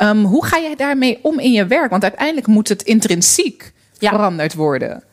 Um, 0.02 0.24
hoe 0.24 0.46
ga 0.46 0.60
jij 0.60 0.76
daarmee 0.76 1.20
om 1.22 1.40
in 1.40 1.52
je 1.52 1.66
werk? 1.66 1.90
Want 1.90 2.04
uiteindelijk 2.04 2.48
moet 2.48 2.70
het 2.70 2.82
intrinsiek 2.84 3.74
veranderd 4.00 4.54
worden. 4.54 5.04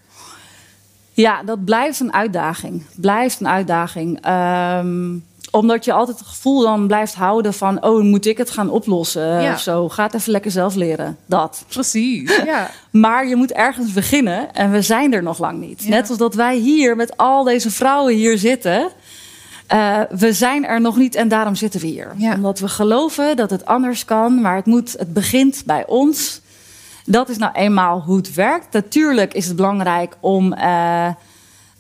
Ja, 1.13 1.43
dat 1.43 1.65
blijft 1.65 2.01
een 2.01 2.13
uitdaging. 2.13 2.83
Blijft 2.95 3.41
een 3.41 3.49
uitdaging. 3.49 4.27
Um, 4.29 5.25
omdat 5.53 5.85
je 5.85 5.93
altijd 5.93 6.19
het 6.19 6.29
gevoel 6.29 6.63
dan 6.63 6.87
blijft 6.87 7.15
houden 7.15 7.55
van... 7.55 7.85
oh, 7.85 8.03
moet 8.03 8.27
ik 8.27 8.39
het 8.39 8.51
gaan 8.51 8.71
oplossen 8.71 9.43
ja. 9.43 9.53
of 9.53 9.61
zo. 9.61 9.89
Ga 9.89 10.03
het 10.03 10.15
even 10.15 10.33
lekker 10.33 10.51
zelf 10.51 10.75
leren. 10.75 11.17
Dat. 11.27 11.65
Precies, 11.69 12.37
ja. 12.45 12.71
maar 12.91 13.27
je 13.29 13.37
moet 13.37 13.53
ergens 13.53 13.93
beginnen 13.93 14.55
en 14.55 14.71
we 14.71 14.83
zijn 14.83 15.13
er 15.13 15.23
nog 15.23 15.39
lang 15.39 15.61
niet. 15.61 15.89
Net 15.89 16.09
als 16.09 16.19
dat 16.19 16.35
wij 16.35 16.57
hier 16.57 16.97
met 16.97 17.17
al 17.17 17.45
deze 17.45 17.71
vrouwen 17.71 18.15
hier 18.15 18.39
zitten... 18.39 18.89
Uh, 19.75 20.01
we 20.11 20.33
zijn 20.33 20.67
er 20.67 20.81
nog 20.81 20.97
niet 20.97 21.15
en 21.15 21.29
daarom 21.29 21.55
zitten 21.55 21.81
we 21.81 21.87
hier. 21.87 22.15
Omdat 22.35 22.59
we 22.59 22.69
geloven 22.69 23.37
dat 23.37 23.51
het 23.51 23.65
anders 23.65 24.05
kan, 24.05 24.41
maar 24.41 24.57
het, 24.57 24.67
moet, 24.67 24.95
het 24.99 25.13
begint 25.13 25.63
bij 25.67 25.87
ons... 25.87 26.41
Dat 27.07 27.29
is 27.29 27.39
nou 27.39 27.53
eenmaal 27.53 28.01
hoe 28.01 28.17
het 28.17 28.35
werkt. 28.35 28.73
Natuurlijk 28.73 29.35
is 29.35 29.47
het 29.47 29.57
belangrijk 29.57 30.17
om 30.21 30.53
uh, 30.53 31.09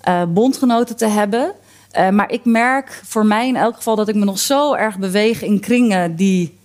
uh, 0.08 0.22
bondgenoten 0.28 0.96
te 0.96 1.06
hebben. 1.06 1.52
Uh, 1.98 2.08
maar 2.08 2.30
ik 2.30 2.44
merk 2.44 3.00
voor 3.04 3.26
mij 3.26 3.48
in 3.48 3.56
elk 3.56 3.76
geval 3.76 3.96
dat 3.96 4.08
ik 4.08 4.14
me 4.14 4.24
nog 4.24 4.38
zo 4.38 4.74
erg 4.74 4.98
beweeg 4.98 5.42
in 5.42 5.60
kringen 5.60 6.16
die 6.16 6.58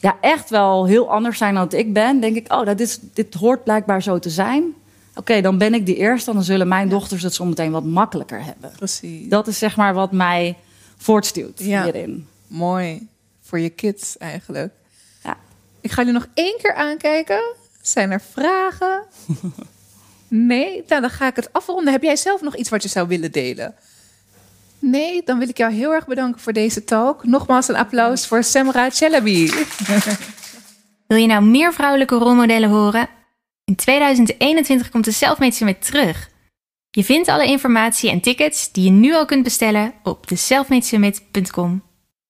ja, 0.00 0.16
echt 0.20 0.50
wel 0.50 0.86
heel 0.86 1.10
anders 1.10 1.38
zijn 1.38 1.54
dan 1.54 1.72
ik 1.72 1.92
ben, 1.92 2.20
denk 2.20 2.36
ik, 2.36 2.52
oh, 2.52 2.66
dat 2.66 2.80
is, 2.80 2.98
dit 3.12 3.34
hoort 3.34 3.64
blijkbaar 3.64 4.02
zo 4.02 4.18
te 4.18 4.30
zijn. 4.30 4.74
Oké, 5.14 5.40
dan 5.40 5.58
ben 5.58 5.74
ik 5.74 5.86
die 5.86 5.96
eerste, 5.96 6.32
dan 6.32 6.42
zullen 6.42 6.68
mijn 6.68 6.88
dochters 6.88 7.22
het 7.22 7.34
zometeen 7.34 7.70
wat 7.70 7.84
makkelijker 7.84 8.44
hebben. 8.44 8.72
Precies. 8.76 9.28
Dat 9.28 9.46
is 9.46 9.58
zeg 9.58 9.76
maar 9.76 9.94
wat 9.94 10.12
mij 10.12 10.56
voortstuwt 10.96 11.58
Ja. 11.58 11.82
hierin. 11.82 12.26
Mooi. 12.46 13.08
Voor 13.40 13.58
je 13.58 13.70
kids 13.70 14.18
eigenlijk. 14.18 14.72
Ik 15.82 15.90
ga 15.90 16.02
jullie 16.02 16.12
nog 16.12 16.28
één 16.34 16.58
keer 16.62 16.74
aankijken. 16.74 17.42
Zijn 17.82 18.10
er 18.10 18.22
vragen? 18.32 19.02
Nee? 20.34 20.84
Nou, 20.88 21.00
dan 21.00 21.10
ga 21.10 21.26
ik 21.26 21.36
het 21.36 21.52
afronden. 21.52 21.92
Heb 21.92 22.02
jij 22.02 22.16
zelf 22.16 22.40
nog 22.40 22.56
iets 22.56 22.70
wat 22.70 22.82
je 22.82 22.88
zou 22.88 23.08
willen 23.08 23.32
delen? 23.32 23.74
Nee? 24.78 25.22
Dan 25.24 25.38
wil 25.38 25.48
ik 25.48 25.56
jou 25.56 25.72
heel 25.72 25.92
erg 25.92 26.06
bedanken 26.06 26.40
voor 26.40 26.52
deze 26.52 26.84
talk. 26.84 27.24
Nogmaals 27.24 27.68
een 27.68 27.76
applaus 27.76 28.26
voor 28.26 28.44
Semra 28.44 28.90
Chelabi. 28.90 29.52
Wil 31.06 31.18
je 31.18 31.26
nou 31.26 31.44
meer 31.44 31.72
vrouwelijke 31.72 32.14
rolmodellen 32.14 32.68
horen? 32.68 33.08
In 33.64 33.76
2021 33.76 34.90
komt 34.90 35.04
de 35.04 35.12
Selfmade 35.12 35.52
Summit 35.52 35.86
terug. 35.86 36.30
Je 36.90 37.04
vindt 37.04 37.28
alle 37.28 37.46
informatie 37.46 38.10
en 38.10 38.20
tickets 38.20 38.72
die 38.72 38.84
je 38.84 38.90
nu 38.90 39.14
al 39.14 39.24
kunt 39.24 39.42
bestellen 39.42 39.92
op 40.02 40.28
de 40.28 40.36
selfmadesummit.com. 40.36 41.82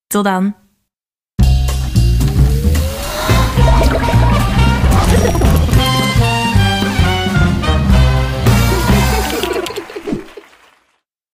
Tot 0.06 0.24
dan! 0.24 0.61